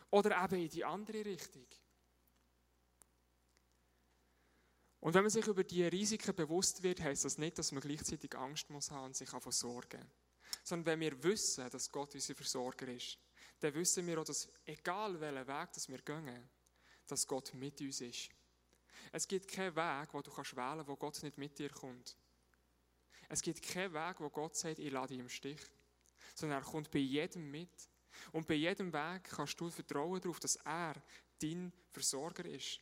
Oder 0.09 0.43
eben 0.43 0.61
in 0.61 0.69
die 0.69 0.85
andere 0.85 1.25
Richtung. 1.25 1.65
Und 4.99 5.13
wenn 5.13 5.23
man 5.23 5.29
sich 5.29 5.47
über 5.47 5.63
diese 5.63 5.91
Risiken 5.91 6.35
bewusst 6.35 6.81
wird, 6.83 7.01
heißt 7.01 7.25
das 7.25 7.37
nicht, 7.37 7.57
dass 7.57 7.71
man 7.71 7.81
gleichzeitig 7.81 8.35
Angst 8.35 8.69
muss 8.69 8.91
haben 8.91 9.05
und 9.05 9.15
sich 9.15 9.29
davon 9.29 9.51
sorgen. 9.51 10.03
Sondern 10.63 10.85
wenn 10.85 10.99
wir 10.99 11.23
wissen, 11.23 11.69
dass 11.69 11.91
Gott 11.91 12.13
unser 12.15 12.35
Versorger 12.35 12.87
ist, 12.87 13.17
dann 13.59 13.73
wissen 13.73 14.05
wir 14.05 14.19
auch, 14.19 14.25
dass 14.25 14.49
egal 14.65 15.19
welchen 15.19 15.47
Weg 15.47 15.73
dass 15.73 15.87
wir 15.87 15.99
gehen, 15.99 16.49
dass 17.05 17.27
Gott 17.27 17.53
mit 17.53 17.79
uns 17.81 18.01
ist. 18.01 18.29
Es 19.12 19.28
gibt 19.28 19.48
keinen 19.48 19.76
Weg, 19.76 20.13
wo 20.13 20.22
du 20.22 20.32
kannst 20.32 20.56
wählen 20.56 20.88
wo 20.88 20.96
Gott 20.96 21.22
nicht 21.24 21.38
mit 21.38 21.58
dir 21.58 21.70
kommt. 21.70 22.17
Es 23.30 23.41
gibt 23.41 23.62
keinen 23.62 23.93
Weg, 23.93 24.20
wo 24.20 24.30
Gott 24.30 24.56
sagt, 24.56 24.80
ich 24.80 24.91
lade 24.91 25.10
dich 25.10 25.20
im 25.20 25.30
Stich. 25.30 25.62
Sondern 26.36 26.62
er 26.62 26.65
kommt 26.65 26.91
bei 26.91 27.00
jedem 27.00 27.50
mit. 27.50 27.89
Und 28.32 28.48
bei 28.48 28.56
jedem 28.56 28.91
Weg 28.93 29.26
kannst 29.26 29.60
du 29.60 29.70
vertrauen 29.70 30.22
darauf, 30.22 30.39
dass 30.39 30.56
er 30.58 30.96
dein 31.39 31.72
Versorger 31.91 32.46
ist. 32.46 32.80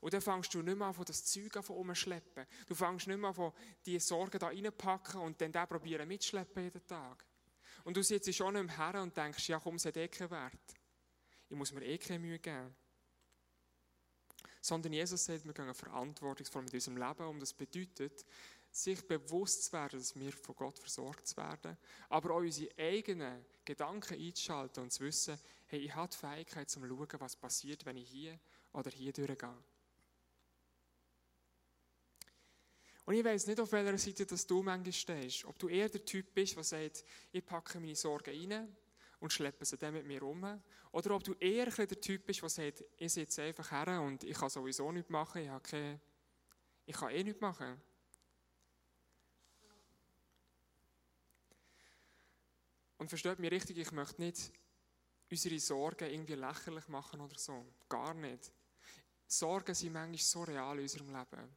Und 0.00 0.12
dann 0.12 0.20
fängst 0.20 0.54
du 0.54 0.62
nicht 0.62 0.76
mehr 0.76 0.86
an, 0.86 1.04
das 1.04 1.24
Zeug 1.24 1.56
an 1.56 1.64
umschleppen. 1.64 2.46
Du 2.66 2.74
fängst 2.74 3.08
nicht 3.08 3.18
mehr 3.18 3.36
an, 3.36 3.52
die 3.84 3.98
Sorgen 3.98 4.38
da 4.38 4.46
reinpacken 4.46 5.20
und 5.20 5.40
dann 5.40 5.50
den 5.50 5.66
probieren 5.66 6.06
mitschleppen 6.06 6.62
jeden 6.64 6.86
Tag. 6.86 7.26
Und 7.82 7.96
du 7.96 8.02
sitzt 8.02 8.32
schon 8.32 8.54
nicht 8.54 8.66
mehr 8.66 8.92
her 8.92 9.02
und 9.02 9.16
denkst, 9.16 9.48
ja 9.48 9.58
komm, 9.58 9.74
es 9.74 9.84
hat 9.84 9.96
eh 9.96 10.06
keinen 10.06 10.30
Wert. 10.30 10.74
Ich 11.48 11.56
muss 11.56 11.72
mir 11.72 11.84
eh 11.84 11.98
keine 11.98 12.20
Mühe 12.20 12.38
geben 12.38 12.76
sondern 14.62 14.92
Jesus 14.92 15.24
sagt, 15.24 15.44
wir 15.44 15.52
gehen 15.52 15.74
verantwortungsvoll 15.74 16.62
mit 16.62 16.72
unserem 16.72 16.96
Leben 16.96 17.26
um. 17.26 17.40
Das 17.40 17.52
bedeutet, 17.52 18.24
sich 18.70 19.06
bewusst 19.06 19.64
zu 19.64 19.72
werden, 19.72 19.98
dass 19.98 20.18
wir 20.18 20.32
von 20.32 20.54
Gott 20.54 20.78
versorgt 20.78 21.36
werden, 21.36 21.76
aber 22.08 22.30
auch 22.30 22.40
unsere 22.40 22.70
eigenen 22.78 23.44
Gedanken 23.64 24.14
einzuschalten 24.14 24.84
und 24.84 24.92
zu 24.92 25.04
wissen, 25.04 25.38
hey, 25.66 25.80
ich 25.80 25.94
habe 25.94 26.08
die 26.10 26.16
Fähigkeit 26.16 26.70
zum 26.70 26.86
Schauen, 26.86 27.08
was 27.18 27.36
passiert, 27.36 27.84
wenn 27.84 27.96
ich 27.96 28.08
hier 28.08 28.38
oder 28.72 28.90
hier 28.90 29.12
durchgehe. 29.12 29.52
Und 33.04 33.14
ich 33.14 33.24
weiß 33.24 33.48
nicht, 33.48 33.58
auf 33.58 33.72
welcher 33.72 33.98
Seite 33.98 34.24
dass 34.24 34.46
du 34.46 34.62
manchmal 34.62 34.92
stehst. 34.92 35.44
Ob 35.44 35.58
du 35.58 35.68
eher 35.68 35.88
der 35.88 36.04
Typ 36.04 36.32
bist, 36.32 36.56
der 36.56 36.62
sagt, 36.62 37.04
ich 37.32 37.44
packe 37.44 37.80
meine 37.80 37.96
Sorgen 37.96 38.30
rein 38.30 38.76
und 39.22 39.32
schleppe 39.32 39.64
sie 39.64 39.78
dann 39.78 39.94
mit 39.94 40.04
mir 40.04 40.20
rum. 40.20 40.60
Oder 40.90 41.14
ob 41.14 41.22
du 41.22 41.32
eher 41.34 41.66
der 41.66 42.00
Typ 42.00 42.26
bist, 42.26 42.42
der 42.42 42.48
sagt, 42.48 42.84
ich 42.96 43.12
sitze 43.12 43.42
einfach 43.42 43.70
her 43.70 44.00
und 44.02 44.24
ich 44.24 44.36
kann 44.36 44.50
sowieso 44.50 44.90
nichts 44.90 45.10
machen, 45.10 45.42
ich, 45.42 45.48
habe 45.48 45.62
keine, 45.62 46.00
ich 46.84 46.96
kann 46.96 47.10
eh 47.10 47.22
nichts 47.22 47.40
machen. 47.40 47.80
Und 52.98 53.08
versteht 53.08 53.38
mich 53.38 53.52
richtig, 53.52 53.78
ich 53.78 53.92
möchte 53.92 54.20
nicht 54.20 54.52
unsere 55.30 55.58
Sorgen 55.60 56.10
irgendwie 56.10 56.34
lächerlich 56.34 56.88
machen 56.88 57.20
oder 57.20 57.38
so. 57.38 57.64
Gar 57.88 58.14
nicht. 58.14 58.52
Sorgen 59.28 59.74
sind 59.74 59.92
manchmal 59.92 60.18
so 60.18 60.42
real 60.42 60.76
in 60.76 60.82
unserem 60.82 61.16
Leben. 61.16 61.56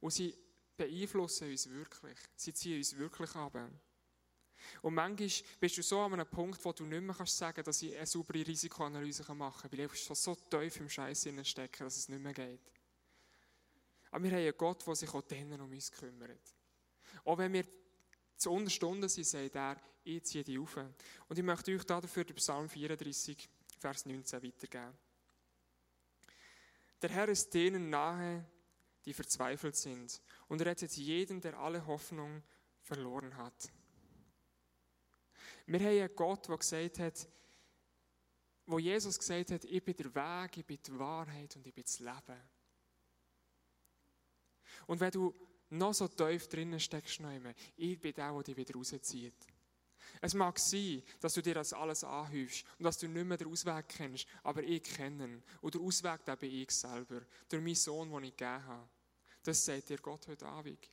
Und 0.00 0.12
sie 0.12 0.36
beeinflussen 0.76 1.50
uns 1.50 1.70
wirklich. 1.70 2.18
Sie 2.34 2.52
ziehen 2.52 2.78
uns 2.78 2.96
wirklich 2.96 3.34
ab. 3.36 3.56
Und 4.82 4.94
manchmal 4.94 5.30
bist 5.60 5.76
du 5.78 5.82
so 5.82 6.00
an 6.00 6.14
einem 6.14 6.26
Punkt, 6.26 6.64
wo 6.64 6.72
du 6.72 6.84
nicht 6.84 7.02
mehr 7.02 7.14
kannst 7.14 7.36
sagen 7.36 7.62
dass 7.64 7.82
ich 7.82 7.96
eine 7.96 8.06
saubere 8.06 8.46
Risikoanalyse 8.46 9.34
machen 9.34 9.70
kann, 9.70 9.78
weil 9.78 9.86
ich 9.86 10.02
schon 10.02 10.16
so 10.16 10.34
tief 10.34 10.76
im 10.78 10.88
Scheiß 10.88 11.28
stecke, 11.42 11.84
dass 11.84 11.96
es 11.96 12.08
nicht 12.08 12.22
mehr 12.22 12.32
geht. 12.32 12.60
Aber 14.10 14.24
wir 14.24 14.30
haben 14.30 14.38
einen 14.38 14.56
Gott, 14.56 14.86
der 14.86 14.94
sich 14.94 15.12
auch 15.12 15.22
denen 15.22 15.60
um 15.60 15.70
uns 15.70 15.90
kümmert. 15.90 16.54
Auch 17.24 17.38
wenn 17.38 17.52
wir 17.52 17.66
zu 18.36 18.50
Unterstunden 18.50 19.08
sind, 19.08 19.26
sagt 19.26 19.54
er, 19.54 19.76
ich 20.04 20.22
ziehe 20.24 20.44
die 20.44 20.58
auf. 20.58 20.76
Und 20.76 21.38
ich 21.38 21.44
möchte 21.44 21.74
euch 21.74 21.84
dafür 21.84 22.24
den 22.24 22.36
Psalm 22.36 22.68
34, 22.68 23.48
Vers 23.78 24.06
19 24.06 24.42
weitergeben. 24.42 24.96
Der 27.02 27.10
Herr 27.10 27.28
ist 27.28 27.52
denen 27.52 27.90
nahe, 27.90 28.44
die 29.04 29.12
verzweifelt 29.12 29.76
sind 29.76 30.20
und 30.48 30.62
rettet 30.62 30.96
jeden, 30.96 31.40
der 31.40 31.58
alle 31.58 31.86
Hoffnung 31.86 32.42
verloren 32.80 33.36
hat. 33.36 33.70
Wir 35.66 35.80
haben 35.80 35.86
einen 35.88 36.14
Gott, 36.14 36.48
der 36.48 36.56
gesagt 36.56 36.98
hat, 36.98 37.28
wo 38.66 38.78
Jesus 38.78 39.18
gesagt 39.18 39.50
hat, 39.50 39.64
ich 39.64 39.84
bin 39.84 39.96
der 39.96 40.14
Weg, 40.14 40.56
ich 40.58 40.66
bin 40.66 40.78
die 40.84 40.98
Wahrheit 40.98 41.54
und 41.56 41.66
ich 41.66 41.74
bin 41.74 41.84
das 41.84 41.98
Leben. 41.98 42.40
Und 44.86 45.00
wenn 45.00 45.10
du 45.10 45.34
noch 45.70 45.94
so 45.94 46.08
tief 46.08 46.48
drinnen 46.48 46.78
steckst, 46.78 47.20
ich 47.76 48.00
bin 48.00 48.14
der, 48.14 48.32
der 48.32 48.42
dich 48.42 48.56
wieder 48.56 48.74
rauszieht. 48.74 49.46
Es 50.20 50.34
mag 50.34 50.58
sein, 50.58 51.02
dass 51.20 51.34
du 51.34 51.42
dir 51.42 51.54
das 51.54 51.72
alles 51.72 52.04
anhäufst 52.04 52.64
und 52.78 52.84
dass 52.84 52.98
du 52.98 53.08
nicht 53.08 53.26
mehr 53.26 53.36
den 53.36 53.48
Ausweg 53.48 53.88
kennst, 53.88 54.26
aber 54.42 54.62
ich 54.62 54.82
kenne 54.82 55.24
ihn. 55.24 55.42
Und 55.60 55.74
der 55.74 55.80
Ausweg, 55.80 56.24
den 56.24 56.38
bin 56.38 56.52
ich 56.52 56.70
selber. 56.70 57.22
Durch 57.48 57.62
meinen 57.62 57.74
Sohn, 57.74 58.10
den 58.10 58.24
ich 58.24 58.36
gegeben 58.36 58.64
habe. 58.66 58.88
Das 59.42 59.64
sagt 59.64 59.88
dir 59.88 59.98
Gott 59.98 60.26
heute 60.28 60.46
Abend. 60.46 60.90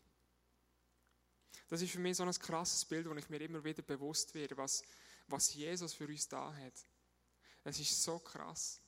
Das 1.67 1.81
ist 1.81 1.91
für 1.91 1.99
mich 1.99 2.17
so 2.17 2.23
ein 2.23 2.33
krasses 2.33 2.85
Bild, 2.85 3.09
wo 3.09 3.15
ich 3.15 3.29
mir 3.29 3.41
immer 3.41 3.63
wieder 3.63 3.81
bewusst 3.81 4.33
werde, 4.33 4.57
was, 4.57 4.83
was 5.27 5.53
Jesus 5.53 5.93
für 5.93 6.07
uns 6.07 6.27
da 6.27 6.53
hat. 6.53 6.73
Es 7.63 7.79
ist 7.79 8.03
so 8.03 8.19
krass. 8.19 8.81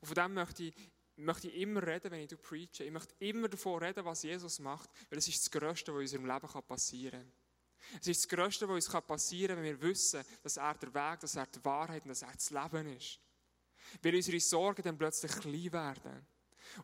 Und 0.00 0.08
von 0.08 0.14
dem 0.14 0.34
möchte 0.34 0.64
ich, 0.64 0.74
möchte 1.16 1.48
ich 1.48 1.60
immer 1.60 1.86
reden, 1.86 2.10
wenn 2.10 2.20
ich 2.20 2.40
preache. 2.40 2.84
Ich 2.84 2.90
möchte 2.90 3.14
immer 3.18 3.48
davon 3.48 3.82
reden, 3.82 4.04
was 4.04 4.22
Jesus 4.22 4.58
macht, 4.58 4.90
weil 5.10 5.18
es 5.18 5.28
ist 5.28 5.40
das 5.40 5.50
Größte, 5.50 5.92
was 5.92 6.12
in 6.12 6.18
unserem 6.18 6.26
Leben 6.26 6.66
passieren 6.66 7.20
kann. 7.20 7.32
Es 8.00 8.08
ist 8.08 8.24
das 8.24 8.28
Größte, 8.28 8.68
was 8.68 8.86
uns 8.86 9.06
passieren 9.06 9.56
kann, 9.56 9.64
wenn 9.64 9.80
wir 9.80 9.88
wissen, 9.88 10.22
dass 10.42 10.56
er 10.56 10.74
der 10.74 10.94
Weg, 10.94 11.20
dass 11.20 11.34
er 11.34 11.46
die 11.46 11.64
Wahrheit 11.64 12.02
und 12.02 12.10
dass 12.10 12.22
er 12.22 12.32
das 12.32 12.50
Leben 12.50 12.96
ist. 12.96 13.18
Weil 14.02 14.14
unsere 14.14 14.40
Sorgen 14.40 14.82
dann 14.82 14.98
plötzlich 14.98 15.32
klein 15.32 15.72
werden. 15.72 16.26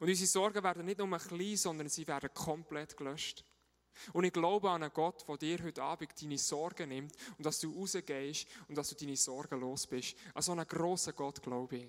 Und 0.00 0.08
unsere 0.08 0.26
Sorgen 0.26 0.62
werden 0.62 0.84
nicht 0.84 0.98
nur 0.98 1.18
klein, 1.18 1.56
sondern 1.56 1.88
sie 1.88 2.06
werden 2.06 2.32
komplett 2.34 2.96
gelöscht. 2.96 3.44
Und 4.12 4.24
ich 4.24 4.32
glaube 4.32 4.70
an 4.70 4.82
einen 4.82 4.92
Gott, 4.92 5.26
der 5.28 5.36
dir 5.36 5.64
heute 5.64 5.82
Abend 5.82 6.10
deine 6.20 6.38
Sorgen 6.38 6.88
nimmt 6.88 7.12
und 7.38 7.44
dass 7.44 7.60
du 7.60 7.72
rausgehst 7.72 8.46
und 8.68 8.76
dass 8.76 8.90
du 8.90 8.94
deine 8.94 9.16
Sorgen 9.16 9.60
los 9.60 9.86
bist. 9.86 10.16
An 10.34 10.42
so 10.42 10.52
einen 10.52 10.66
grossen 10.66 11.14
Gott 11.16 11.42
glaube 11.42 11.76
ich. 11.76 11.88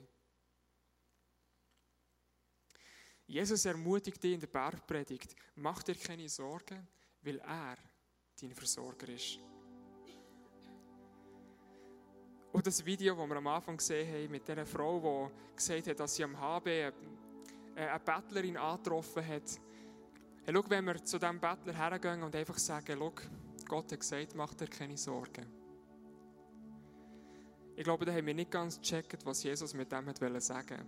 Jesus 3.28 3.66
ermutigt 3.66 4.24
dich 4.24 4.34
in 4.34 4.40
der 4.40 4.48
Bergpredigt, 4.48 5.36
mach 5.56 5.84
dir 5.84 5.96
keine 5.96 6.30
Sorgen, 6.30 6.88
weil 7.22 7.40
er 7.40 7.78
dein 8.40 8.54
Versorger 8.54 9.10
ist. 9.10 9.40
Und 12.54 12.66
das 12.66 12.84
Video, 12.86 13.16
das 13.16 13.30
wir 13.30 13.36
am 13.36 13.48
Anfang 13.48 13.78
gesehen 13.78 14.08
haben, 14.08 14.32
mit 14.32 14.48
der 14.48 14.66
Frau, 14.66 15.30
die 15.30 15.56
gesagt 15.56 15.88
hat, 15.88 16.00
dass 16.00 16.16
sie 16.16 16.24
am 16.24 16.40
HB 16.40 16.68
eine 17.76 18.00
Bettlerin 18.00 18.58
angetroffen 18.58 19.28
hat, 19.28 19.60
Hey, 20.48 20.56
schau, 20.56 20.64
wenn 20.70 20.86
wir 20.86 21.04
zu 21.04 21.20
diesem 21.20 21.42
Bettler 21.42 21.74
hergehen 21.74 22.24
und 22.24 22.34
einfach 22.34 22.58
sagen, 22.58 22.96
schau, 22.98 23.12
Gott 23.68 23.92
hat 23.92 24.00
gesagt, 24.00 24.34
mach 24.34 24.54
dir 24.54 24.68
keine 24.68 24.96
Sorgen. 24.96 25.46
Ich 27.76 27.84
glaube, 27.84 28.06
da 28.06 28.14
haben 28.14 28.26
wir 28.26 28.34
nicht 28.34 28.50
ganz 28.50 28.80
gecheckt, 28.80 29.26
was 29.26 29.44
Jesus 29.44 29.74
mit 29.74 29.92
dem 29.92 30.06
hat 30.06 30.20
sagen 30.42 30.86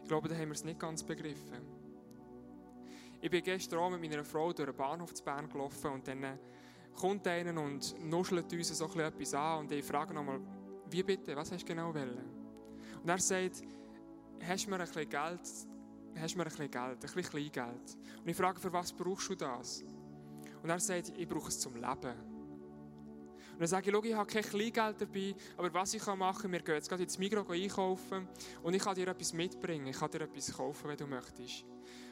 Ich 0.00 0.08
glaube, 0.08 0.28
da 0.28 0.36
haben 0.36 0.46
wir 0.46 0.52
es 0.52 0.62
nicht 0.62 0.78
ganz 0.78 1.02
begriffen. 1.02 1.58
Ich 3.20 3.32
bin 3.32 3.42
gestern 3.42 3.80
Abend 3.80 4.00
mit 4.00 4.12
meiner 4.12 4.24
Frau 4.24 4.52
durch 4.52 4.68
den 4.68 4.76
Bahnhof 4.76 5.12
zu 5.12 5.24
Bern 5.24 5.48
gelaufen 5.48 5.90
und 5.90 6.06
dann 6.06 6.38
kommt 6.94 7.26
einer 7.26 7.60
und 7.60 7.96
nuschelt 8.08 8.52
uns 8.52 8.78
so 8.78 8.86
etwas 9.00 9.34
an 9.34 9.58
und 9.58 9.72
ich 9.72 9.84
frage 9.84 10.14
nochmal, 10.14 10.40
wie 10.88 11.02
bitte, 11.02 11.34
was 11.34 11.50
hast 11.50 11.64
du 11.64 11.66
genau 11.66 11.92
wollen? 11.92 12.30
Und 13.02 13.08
er 13.08 13.18
sagt, 13.18 13.64
hast 14.40 14.66
du 14.66 14.70
mir 14.70 14.76
ein 14.76 14.86
bisschen 14.86 15.08
Geld, 15.08 15.40
hast 16.16 16.34
du 16.34 16.38
mir 16.38 16.44
ein 16.44 16.50
bisschen 16.50 16.70
Geld, 16.70 16.94
ein 16.94 16.98
bisschen 17.00 17.22
Kleingeld? 17.22 17.96
Und 18.20 18.28
ich 18.28 18.36
frage, 18.36 18.60
für 18.60 18.72
was 18.72 18.92
brauchst 18.92 19.28
du 19.30 19.34
das? 19.34 19.82
Und 20.62 20.70
er 20.70 20.80
sagt, 20.80 21.12
ich 21.16 21.28
brauche 21.28 21.48
es 21.48 21.60
zum 21.60 21.74
Leben. 21.74 22.38
Und 23.52 23.62
dann 23.62 23.68
sage 23.68 23.90
ich, 23.90 24.04
ich 24.04 24.14
habe 24.14 24.32
kein 24.32 24.42
Kleingeld 24.42 25.00
dabei, 25.00 25.34
aber 25.56 25.74
was 25.74 25.92
ich 25.92 26.06
machen 26.06 26.42
kann, 26.42 26.52
wir 26.52 26.60
gehen 26.60 26.76
jetzt 26.76 26.88
gerade 26.88 27.02
ins 27.02 27.18
Migros 27.18 27.50
einkaufen 27.50 28.28
und 28.62 28.72
ich 28.72 28.82
kann 28.82 28.94
dir 28.94 29.08
etwas 29.08 29.32
mitbringen, 29.32 29.88
ich 29.88 29.98
kann 29.98 30.10
dir 30.12 30.20
etwas 30.20 30.52
kaufen, 30.56 30.88
wenn 30.88 30.96
du 30.96 31.06
möchtest. 31.08 31.64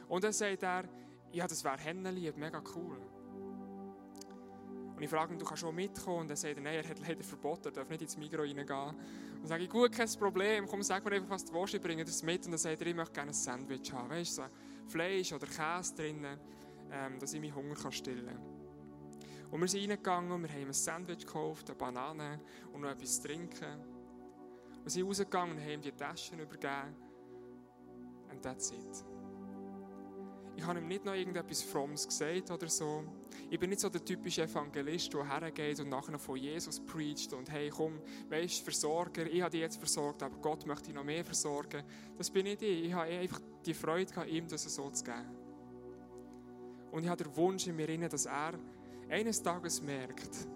Und 0.09 0.25
dann 0.25 0.33
sagt 0.33 0.63
er, 0.63 0.89
ja, 1.31 1.47
das 1.47 1.63
wäre 1.63 1.77
Hennenlieb, 1.77 2.35
mega 2.35 2.61
cool. 2.75 2.99
Und 4.97 5.03
ich 5.03 5.09
frage 5.11 5.31
ihn, 5.31 5.37
du 5.37 5.45
kannst 5.45 5.61
schon 5.61 5.75
mitkommen. 5.75 6.21
Und 6.21 6.29
er 6.31 6.35
sagt, 6.35 6.59
nein, 6.59 6.73
er 6.73 6.89
hat 6.89 6.99
leider 6.99 7.23
verboten, 7.23 7.65
er 7.67 7.71
darf 7.71 7.87
nicht 7.87 8.01
ins 8.01 8.17
Migros 8.17 8.47
reingehen. 8.47 8.61
Und 8.69 8.97
dann 9.41 9.47
sage 9.47 9.63
ich, 9.63 9.69
gut, 9.69 9.91
kein 9.91 10.09
Problem, 10.17 10.65
komm, 10.67 10.81
sag 10.81 11.05
mir 11.05 11.11
einfach, 11.11 11.29
was 11.29 11.45
du 11.45 11.53
willst, 11.53 11.75
ich 11.75 11.81
bringe 11.81 12.03
das 12.03 12.23
mit. 12.23 12.43
Und 12.45 12.51
dann 12.51 12.57
sagt 12.57 12.81
er, 12.81 12.87
ich 12.87 12.95
möchte 12.95 13.13
gerne 13.13 13.29
ein 13.29 13.35
Sandwich 13.35 13.93
haben, 13.93 14.09
weißt 14.09 14.35
so 14.35 14.43
Fleisch 14.87 15.31
oder 15.33 15.45
Käse 15.45 15.93
drinnen, 15.93 16.39
ähm, 16.91 17.19
dass 17.19 17.31
ich 17.31 17.39
meinen 17.39 17.53
Hunger 17.53 17.75
kann 17.75 17.91
stillen 17.91 18.25
kann. 18.25 19.51
Und 19.51 19.61
wir 19.61 19.67
sind 19.67 19.81
reingegangen 19.81 20.31
und 20.31 20.41
wir 20.41 20.49
haben 20.49 20.65
ein 20.65 20.73
Sandwich 20.73 21.25
gekauft, 21.25 21.69
eine 21.69 21.77
Banane 21.77 22.41
und 22.73 22.81
noch 22.81 22.89
etwas 22.89 23.21
zu 23.21 23.27
trinken. 23.27 23.79
Wir 24.81 24.89
sind 24.89 25.05
rausgegangen 25.05 25.57
und 25.57 25.63
haben 25.63 25.81
die 25.81 25.91
Taschen 25.91 26.39
übergeben. 26.39 26.95
Und 28.31 28.41
that's 28.41 28.71
it. 28.71 29.16
Ich 30.57 30.65
habe 30.65 30.79
ihm 30.79 30.87
nicht 30.87 31.05
noch 31.05 31.13
irgendetwas 31.13 31.61
Frommes 31.61 32.07
gesagt 32.07 32.49
oder 32.49 32.67
so. 32.67 33.03
Ich 33.49 33.59
bin 33.59 33.69
nicht 33.69 33.79
so 33.79 33.89
der 33.89 34.03
typische 34.03 34.41
Evangelist, 34.41 35.13
der 35.13 35.29
hergeht 35.29 35.79
und 35.79 35.89
nachher 35.89 36.17
von 36.17 36.35
Jesus 36.35 36.79
preacht 36.79 37.31
und 37.33 37.49
hey, 37.51 37.69
komm, 37.69 38.01
weißt 38.27 38.63
Versorger, 38.63 39.27
ich 39.27 39.39
habe 39.39 39.51
dich 39.51 39.61
jetzt 39.61 39.77
versorgt, 39.77 40.23
aber 40.23 40.35
Gott 40.37 40.65
möchte 40.65 40.87
dich 40.87 40.95
noch 40.95 41.03
mehr 41.03 41.23
versorgen. 41.23 41.83
Das 42.17 42.31
bin 42.31 42.45
nicht 42.45 42.63
ich. 42.63 42.85
Ich 42.85 42.93
habe 42.93 43.07
einfach 43.07 43.39
die 43.65 43.75
Freude 43.75 44.11
gehabt, 44.11 44.29
ihm 44.29 44.47
das 44.47 44.63
so 44.63 44.89
zu 44.89 45.03
geben. 45.03 45.29
Und 46.91 47.03
ich 47.03 47.09
habe 47.09 47.23
den 47.23 47.35
Wunsch 47.35 47.67
in 47.67 47.75
mir, 47.75 48.09
dass 48.09 48.25
er 48.25 48.53
eines 49.09 49.43
Tages 49.43 49.79
merkt, 49.83 50.47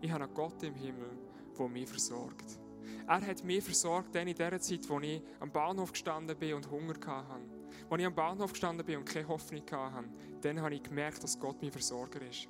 ich 0.00 0.10
habe 0.10 0.24
einen 0.24 0.34
Gott 0.34 0.62
im 0.62 0.74
Himmel, 0.74 1.10
der 1.58 1.68
mich 1.68 1.88
versorgt. 1.88 2.58
Er 3.06 3.26
hat 3.26 3.44
mich 3.44 3.64
versorgt 3.64 4.14
in 4.16 4.34
der 4.34 4.60
Zeit, 4.60 4.88
wo 4.88 5.00
ich 5.00 5.22
am 5.40 5.50
Bahnhof 5.50 5.92
gestanden 5.92 6.36
bin 6.36 6.54
und 6.54 6.70
Hunger 6.70 6.94
hatte. 6.94 7.40
Als 7.88 8.00
ich 8.00 8.06
am 8.06 8.14
Bahnhof 8.14 8.52
gestanden 8.52 8.84
bin 8.84 8.98
und 8.98 9.04
keine 9.04 9.28
Hoffnung 9.28 9.62
hatte, 9.70 10.08
dann 10.40 10.60
habe 10.60 10.74
ich 10.74 10.82
gemerkt, 10.82 11.22
dass 11.22 11.38
Gott 11.38 11.60
mein 11.62 11.70
Versorger 11.70 12.22
ist. 12.22 12.48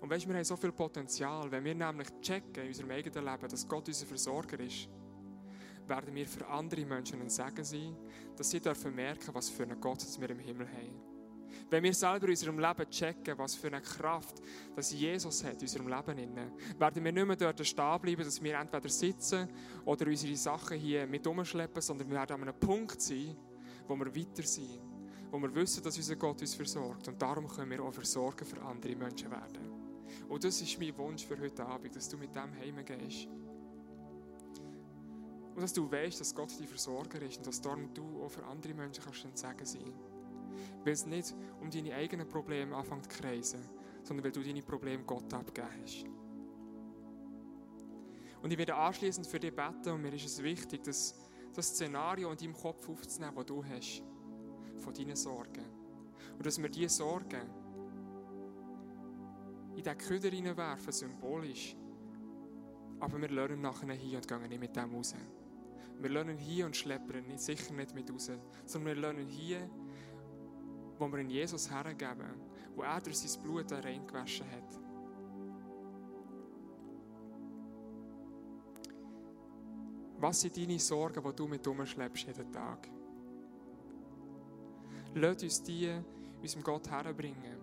Und 0.00 0.10
weißt, 0.10 0.28
wir 0.28 0.34
haben 0.34 0.44
so 0.44 0.56
viel 0.56 0.72
Potenzial, 0.72 1.50
wenn 1.50 1.64
wir 1.64 1.74
nämlich 1.74 2.08
checken 2.20 2.62
in 2.62 2.68
unserem 2.68 2.90
eigenen 2.92 3.24
Leben, 3.24 3.48
dass 3.48 3.66
Gott 3.66 3.88
unser 3.88 4.06
Versorger 4.06 4.60
ist, 4.60 4.88
werden 5.88 6.14
wir 6.14 6.26
für 6.26 6.46
andere 6.46 6.84
Menschen 6.84 7.20
ein 7.20 7.30
Segen 7.30 7.64
sein, 7.64 7.96
dass 8.36 8.50
sie 8.50 8.60
dürfen 8.60 8.94
merken, 8.94 9.34
was 9.34 9.48
für 9.48 9.64
einen 9.64 9.80
Gott 9.80 10.04
wir 10.20 10.30
im 10.30 10.38
Himmel 10.38 10.68
haben. 10.68 11.07
Wenn 11.70 11.82
wir 11.82 11.94
selber 11.94 12.26
in 12.26 12.30
unserem 12.30 12.58
Leben 12.58 12.90
checken, 12.90 13.36
was 13.38 13.54
für 13.54 13.68
eine 13.68 13.80
Kraft 13.80 14.40
das 14.74 14.92
Jesus 14.92 15.44
hat 15.44 15.54
in 15.54 15.60
unserem 15.60 15.88
Leben, 15.88 16.18
inne, 16.18 16.52
werden 16.78 17.04
wir 17.04 17.12
nicht 17.12 17.26
mehr 17.26 17.36
dort 17.36 17.66
stehen 17.66 18.00
bleiben, 18.00 18.24
dass 18.24 18.42
wir 18.42 18.58
entweder 18.58 18.88
sitzen 18.88 19.48
oder 19.84 20.06
unsere 20.06 20.36
Sachen 20.36 20.78
hier 20.78 21.06
mit 21.06 21.26
umschleppen, 21.26 21.82
sondern 21.82 22.08
wir 22.08 22.16
werden 22.16 22.34
an 22.34 22.42
einem 22.42 22.58
Punkt 22.58 23.00
sein, 23.00 23.36
wo 23.86 23.96
wir 23.96 24.14
weiter 24.14 24.42
sind, 24.42 24.80
wo 25.30 25.38
wir 25.38 25.54
wissen, 25.54 25.82
dass 25.82 25.96
unser 25.96 26.16
Gott 26.16 26.40
uns 26.40 26.54
versorgt. 26.54 27.08
Und 27.08 27.20
darum 27.20 27.46
können 27.48 27.70
wir 27.70 27.82
auch 27.82 27.92
Versorger 27.92 28.44
für 28.44 28.60
andere 28.62 28.96
Menschen 28.96 29.30
werden. 29.30 29.78
Und 30.28 30.44
das 30.44 30.60
ist 30.60 30.78
mein 30.78 30.96
Wunsch 30.96 31.24
für 31.24 31.38
heute 31.38 31.64
Abend, 31.66 31.94
dass 31.94 32.08
du 32.08 32.16
mit 32.16 32.34
dem 32.34 32.54
heimgehst. 32.54 33.28
Und 35.54 35.62
dass 35.62 35.72
du 35.72 35.90
weißt, 35.90 36.20
dass 36.20 36.34
Gott 36.34 36.52
dein 36.58 36.68
Versorger 36.68 37.20
ist 37.22 37.38
und 37.38 37.46
dass 37.46 37.60
darum 37.60 37.92
du 37.92 38.22
auch 38.22 38.30
für 38.30 38.44
andere 38.44 38.74
Menschen 38.74 39.02
kannst 39.02 39.24
ein 39.24 39.36
sein 39.36 39.56
kannst 39.56 39.76
weil 40.84 40.92
es 40.92 41.06
nicht 41.06 41.34
um 41.60 41.70
deine 41.70 41.94
eigenen 41.94 42.28
Probleme 42.28 42.74
anfängt 42.74 43.10
zu 43.10 43.20
kreisen, 43.20 43.60
sondern 44.02 44.24
weil 44.24 44.32
du 44.32 44.42
deine 44.42 44.62
Probleme 44.62 45.04
Gott 45.04 45.32
abgegeben 45.32 45.68
hast. 45.82 46.04
Und 48.42 48.52
ich 48.52 48.58
werde 48.58 48.74
anschließend 48.74 49.26
für 49.26 49.40
dich 49.40 49.54
beten 49.54 49.90
und 49.90 50.02
mir 50.02 50.12
ist 50.12 50.26
es 50.26 50.42
wichtig, 50.42 50.84
dass 50.84 51.14
das 51.54 51.68
Szenario 51.68 52.30
in 52.30 52.36
deinem 52.36 52.54
Kopf 52.54 52.88
aufzunehmen, 52.88 53.34
das 53.34 53.46
du 53.46 53.64
hast, 53.64 54.02
von 54.78 54.94
deinen 54.94 55.16
Sorgen. 55.16 55.64
Und 56.36 56.46
dass 56.46 56.60
wir 56.60 56.68
diese 56.68 56.88
Sorgen 56.88 57.42
in 59.70 59.82
diesen 59.82 59.98
Köder 59.98 60.30
hineinwerfen, 60.30 60.92
symbolisch. 60.92 61.76
Aber 63.00 63.20
wir 63.20 63.28
lernen 63.28 63.60
nachher 63.60 63.92
hier 63.92 64.18
und 64.18 64.28
gehen 64.28 64.48
nicht 64.48 64.60
mit 64.60 64.76
dem 64.76 64.94
raus. 64.94 65.14
Wir 66.00 66.10
lernen 66.10 66.36
hier 66.36 66.66
und 66.66 66.76
schleppern 66.76 67.26
nicht, 67.26 67.40
sicher 67.40 67.74
nicht 67.74 67.94
mit 67.94 68.10
raus, 68.12 68.30
sondern 68.64 68.94
wir 68.94 69.00
lernen 69.00 69.26
hier 69.26 69.68
wo 70.98 71.10
wir 71.10 71.18
in 71.20 71.30
Jesus 71.30 71.70
hergeben, 71.70 72.40
wo 72.74 72.82
er 72.82 73.00
durch 73.00 73.18
sein 73.18 73.42
Blut 73.42 73.70
reingewaschen 73.72 74.46
hat. 74.50 74.78
Was 80.20 80.40
sind 80.40 80.56
deine 80.56 80.78
Sorgen, 80.78 81.22
die 81.22 81.36
du 81.36 81.46
mit 81.46 81.66
umschleppst 81.66 82.26
jeden 82.26 82.52
Tag? 82.52 82.88
Lass 85.14 85.42
uns 85.42 85.62
die 85.62 85.96
unserem 86.40 86.62
Gott 86.62 86.90
herbringen 86.90 87.58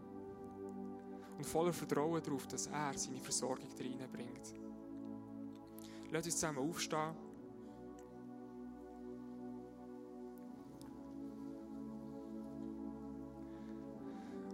und 1.38 1.46
voller 1.46 1.74
Vertrauen 1.74 2.24
darauf, 2.24 2.48
dass 2.48 2.68
er 2.68 2.98
seine 2.98 3.20
Versorgung 3.20 3.70
reinbringt. 3.78 4.56
Lass 6.12 6.26
uns 6.26 6.36
zusammen 6.36 6.60
aufstehen. 6.60 7.25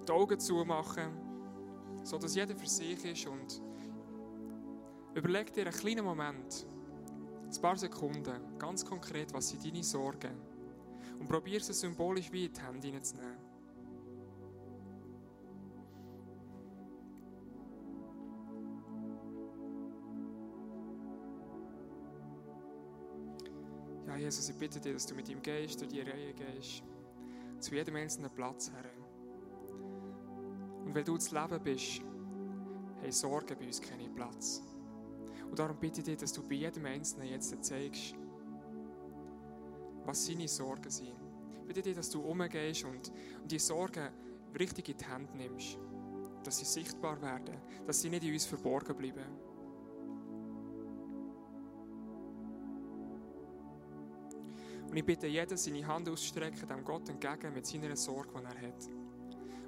Die 0.07 0.11
Augen 0.11 0.39
zumachen, 0.39 1.11
sodass 2.03 2.35
jeder 2.35 2.55
für 2.55 2.67
sich 2.67 3.03
ist 3.05 3.27
und 3.27 3.61
überleg 5.13 5.53
dir 5.53 5.65
einen 5.65 5.73
kleinen 5.73 6.05
Moment, 6.05 6.65
ein 7.53 7.61
paar 7.61 7.77
Sekunden, 7.77 8.57
ganz 8.57 8.85
konkret, 8.85 9.33
was 9.33 9.49
sind 9.49 9.65
deine 9.65 9.83
Sorgen 9.83 10.35
und 11.19 11.27
probier 11.27 11.59
sie 11.59 11.73
symbolisch 11.73 12.31
wie 12.31 12.45
in 12.45 12.53
die 12.53 12.61
Hände 12.61 12.87
hineinzunehmen. 12.87 13.51
Ja, 24.07 24.17
Jesus, 24.17 24.49
ich 24.49 24.55
bitte 24.55 24.79
dir, 24.79 24.93
dass 24.93 25.05
du 25.05 25.15
mit 25.15 25.29
ihm 25.29 25.41
gehst, 25.41 25.79
durch 25.79 25.91
die 25.91 26.01
Reihe 26.01 26.33
gehst, 26.33 26.83
zu 27.59 27.75
jedem 27.75 27.95
einzelnen 27.95 28.31
Platz 28.31 28.71
her. 28.71 28.91
Und 30.91 30.97
weil 30.97 31.05
du 31.05 31.15
das 31.15 31.31
Leben 31.31 31.63
bist, 31.63 32.01
haben 32.01 33.11
Sorgen 33.13 33.57
bei 33.57 33.65
uns 33.65 33.79
keinen 33.79 34.13
Platz. 34.13 34.61
Und 35.49 35.57
darum 35.57 35.77
bitte 35.77 36.01
ich 36.01 36.05
dich, 36.05 36.17
dass 36.17 36.33
du 36.33 36.43
bei 36.43 36.55
jedem 36.55 36.85
Einzelnen 36.85 37.29
jetzt 37.29 37.55
zeigst, 37.63 38.13
was 40.03 40.25
seine 40.25 40.49
Sorgen 40.49 40.89
sind. 40.89 41.13
Ich 41.61 41.65
bitte 41.65 41.81
dich, 41.81 41.95
dass 41.95 42.09
du 42.09 42.19
umgehst 42.19 42.83
und, 42.83 43.09
und 43.41 43.49
die 43.49 43.57
Sorgen 43.57 44.09
richtig 44.59 44.89
in 44.89 44.97
die 44.97 45.05
Hand 45.05 45.33
nimmst. 45.33 45.79
Dass 46.43 46.57
sie 46.57 46.65
sichtbar 46.65 47.21
werden, 47.21 47.55
dass 47.87 48.01
sie 48.01 48.09
nicht 48.09 48.25
in 48.25 48.33
uns 48.33 48.45
verborgen 48.45 48.97
bleiben. 48.97 49.31
Und 54.89 54.97
ich 54.97 55.05
bitte 55.05 55.27
jeden, 55.27 55.55
seine 55.55 55.87
Hand 55.87 56.09
auszustrecken, 56.09 56.67
dem 56.67 56.83
Gott 56.83 57.07
entgegen 57.07 57.53
mit 57.53 57.65
seiner 57.65 57.95
Sorge, 57.95 58.33
die 58.37 58.43
er 58.43 58.67
hat. 58.67 59.00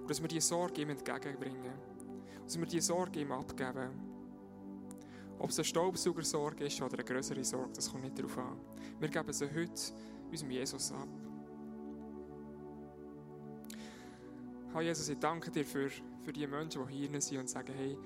Und 0.04 0.10
dass 0.10 0.22
wir 0.22 0.28
diese 0.28 0.46
Sorge 0.50 0.82
ihm 0.82 0.90
entgegenbringen. 0.90 1.72
Dass 2.44 2.60
wir 2.60 2.66
diese 2.66 2.88
Sorge 2.88 3.22
ihm 3.22 3.32
abgeben. 3.32 3.90
Ob 5.40 5.50
es 5.50 5.58
eine 5.58 5.64
Staubsaugersorge 5.64 6.66
ist 6.66 6.82
oder 6.82 6.96
eine 6.96 7.06
größere 7.06 7.42
Sorge, 7.46 7.72
das 7.74 7.90
kommt 7.90 8.04
nicht 8.04 8.20
darauf 8.20 8.38
an. 8.38 8.58
Wir 9.00 9.08
geben 9.08 9.32
sie 9.32 9.46
heute 9.46 9.82
unserem 10.30 10.52
Jesus 10.52 10.92
ab. 10.92 11.08
Herr 14.74 14.82
Jesus, 14.82 15.08
ich 15.08 15.20
danke 15.20 15.52
dir 15.52 15.66
für, 15.66 15.90
für 15.90 16.34
die 16.34 16.48
Menschen, 16.48 16.86
die 16.86 17.08
hier 17.08 17.22
sind 17.22 17.40
und 17.40 17.50
sagen, 17.50 17.74
hey, 17.74 17.98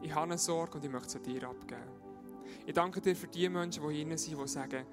ich 0.00 0.14
habe 0.14 0.26
eine 0.26 0.38
Sorge 0.38 0.78
und 0.78 0.84
ich 0.84 0.90
möchte 0.90 1.10
sie 1.10 1.18
dir 1.18 1.48
abgeben. 1.48 1.82
Ich 2.64 2.74
danke 2.74 3.00
dir 3.00 3.16
für 3.16 3.26
die 3.26 3.48
Menschen, 3.48 3.82
die 3.88 4.04
hier 4.04 4.18
sind, 4.18 4.40
die 4.40 4.48
sagen, 4.48 4.86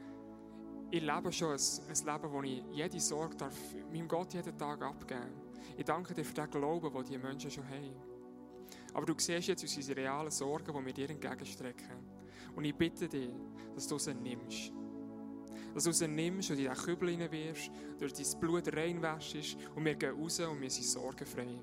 ich 0.90 1.04
lebe 1.04 1.32
schon 1.32 1.52
ein, 1.52 1.60
ein 1.88 2.06
Leben, 2.06 2.34
wo 2.34 2.42
ich 2.42 2.64
jede 2.72 3.00
Sorge 3.00 3.36
darf, 3.36 3.56
meinem 3.92 4.08
Gott 4.08 4.34
jeden 4.34 4.58
Tag 4.58 4.82
abgeben 4.82 5.45
Ich 5.78 5.86
danke 5.86 6.14
dir 6.14 6.24
für 6.24 6.34
den 6.34 6.50
Glauben, 6.50 6.94
den 6.94 7.04
diese 7.04 7.20
Menschen 7.20 7.52
schon 7.52 7.68
haben. 7.68 7.96
Aber 8.94 9.06
du 9.06 9.14
siehst 9.18 9.48
jetzt 9.48 9.64
unsere 9.64 10.00
realen 10.00 10.32
Sorgen, 10.32 10.74
die 10.74 10.86
wir 10.86 10.94
dir 10.94 11.10
entgegenstrecken. 11.10 11.98
Und 12.56 12.64
ich 12.64 12.76
bitte 12.76 13.08
dich, 13.08 13.30
dass 13.74 13.88
du 13.88 14.00
sie 14.00 14.14
nimmst. 14.14 14.72
Dass 15.74 15.84
du 15.84 15.92
sie 15.92 16.08
nimmst 16.08 16.52
und 16.52 16.58
in 16.58 16.70
diesen 16.70 16.86
Kübel 16.86 17.10
hineinwirfst, 17.10 17.70
durch 18.00 18.14
dein 18.14 18.40
Blut 18.40 18.74
reinwäschst 18.74 19.58
und 19.76 19.84
wir 19.84 19.96
gehen 19.96 20.16
raus 20.16 20.40
und 20.40 20.62
wir 20.62 20.70
sind 20.70 20.86
sorgenfrei. 20.86 21.60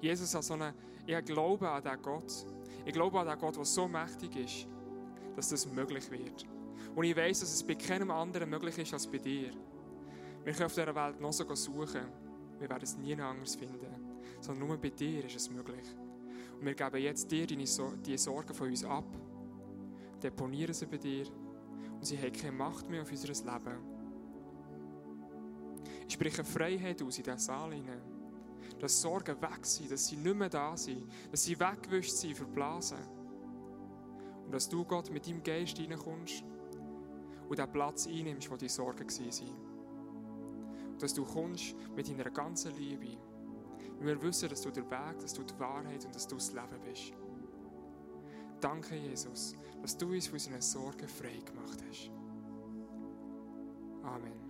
Jesus 0.00 0.34
hat 0.34 0.44
so 0.44 0.54
eine, 0.54 0.74
ich 1.06 1.24
glaube 1.26 1.68
an 1.68 1.82
diesen 1.82 2.02
Gott. 2.02 2.46
Ich 2.86 2.94
glaube 2.94 3.20
an 3.20 3.26
diesen 3.26 3.40
Gott, 3.40 3.56
der 3.56 3.64
so 3.66 3.86
mächtig 3.86 4.36
ist, 4.36 4.68
dass 5.36 5.50
das 5.50 5.66
möglich 5.66 6.10
wird. 6.10 6.46
Und 6.94 7.04
ich 7.04 7.14
weiß, 7.14 7.40
dass 7.40 7.52
es 7.52 7.62
bei 7.62 7.74
keinem 7.74 8.10
anderen 8.10 8.48
möglich 8.48 8.78
ist 8.78 8.94
als 8.94 9.06
bei 9.06 9.18
dir. 9.18 9.50
Wir 10.42 10.52
können 10.54 10.66
auf 10.66 10.74
dieser 10.74 10.94
Welt 10.94 11.20
noch 11.20 11.32
so 11.32 11.54
suchen. 11.54 12.06
Wir 12.60 12.68
werden 12.68 12.84
es 12.84 12.96
nie 12.96 13.14
anders 13.14 13.56
finden. 13.56 14.20
Sondern 14.40 14.68
nur 14.68 14.76
bei 14.76 14.90
dir 14.90 15.24
ist 15.24 15.36
es 15.36 15.50
möglich. 15.50 15.96
Und 16.58 16.66
wir 16.66 16.74
geben 16.74 17.02
jetzt 17.02 17.30
dir 17.30 17.46
deine 17.46 17.66
so 17.66 17.92
die 17.96 18.18
Sorgen 18.18 18.54
von 18.54 18.68
uns 18.68 18.84
ab, 18.84 19.06
deponieren 20.22 20.74
sie 20.74 20.86
bei 20.86 20.98
dir 20.98 21.26
und 21.94 22.04
sie 22.04 22.18
haben 22.18 22.32
keine 22.32 22.52
Macht 22.52 22.88
mehr 22.88 23.00
auf 23.02 23.10
unser 23.10 23.28
Leben. 23.28 23.78
Ich 26.06 26.14
spreche 26.14 26.44
Freiheit 26.44 27.02
aus 27.02 27.16
in 27.16 27.24
diesen 27.24 27.38
Saal 27.38 27.72
hinein. 27.72 28.02
Dass 28.78 29.00
Sorgen 29.00 29.40
weg 29.40 29.64
sind, 29.64 29.90
dass 29.90 30.06
sie 30.06 30.16
nicht 30.16 30.36
mehr 30.36 30.48
da 30.48 30.76
sind, 30.76 31.10
dass 31.30 31.44
sie 31.44 31.58
weggewischt 31.58 32.12
sind, 32.12 32.36
verblasen. 32.36 32.98
Und 34.44 34.52
dass 34.52 34.68
du, 34.68 34.84
Gott, 34.84 35.10
mit 35.10 35.26
deinem 35.26 35.42
Geist 35.42 35.78
hineinkommst 35.78 36.44
und 37.48 37.58
den 37.58 37.72
Platz 37.72 38.06
einnimmst, 38.06 38.50
wo 38.50 38.56
die 38.56 38.68
Sorgen 38.68 39.08
waren. 39.08 39.69
Dass 41.00 41.14
du 41.14 41.24
kommst 41.24 41.74
mit 41.96 42.08
deiner 42.08 42.30
ganzen 42.30 42.76
Liebe. 42.76 43.16
Wir 44.00 44.22
wissen, 44.22 44.48
dass 44.48 44.62
du 44.62 44.70
der 44.70 44.88
Weg, 44.90 45.18
dass 45.20 45.32
du 45.32 45.42
die 45.42 45.58
Wahrheit 45.58 46.04
und 46.04 46.14
dass 46.14 46.26
du 46.26 46.36
das 46.36 46.52
Leben 46.52 46.80
bist. 46.84 47.12
Danke, 48.60 48.94
Jesus, 48.96 49.54
dass 49.80 49.96
du 49.96 50.12
uns 50.12 50.26
von 50.26 50.34
unseren 50.34 50.60
Sorgen 50.60 51.08
frei 51.08 51.40
gemacht 51.44 51.82
hast. 51.88 52.10
Amen. 54.02 54.49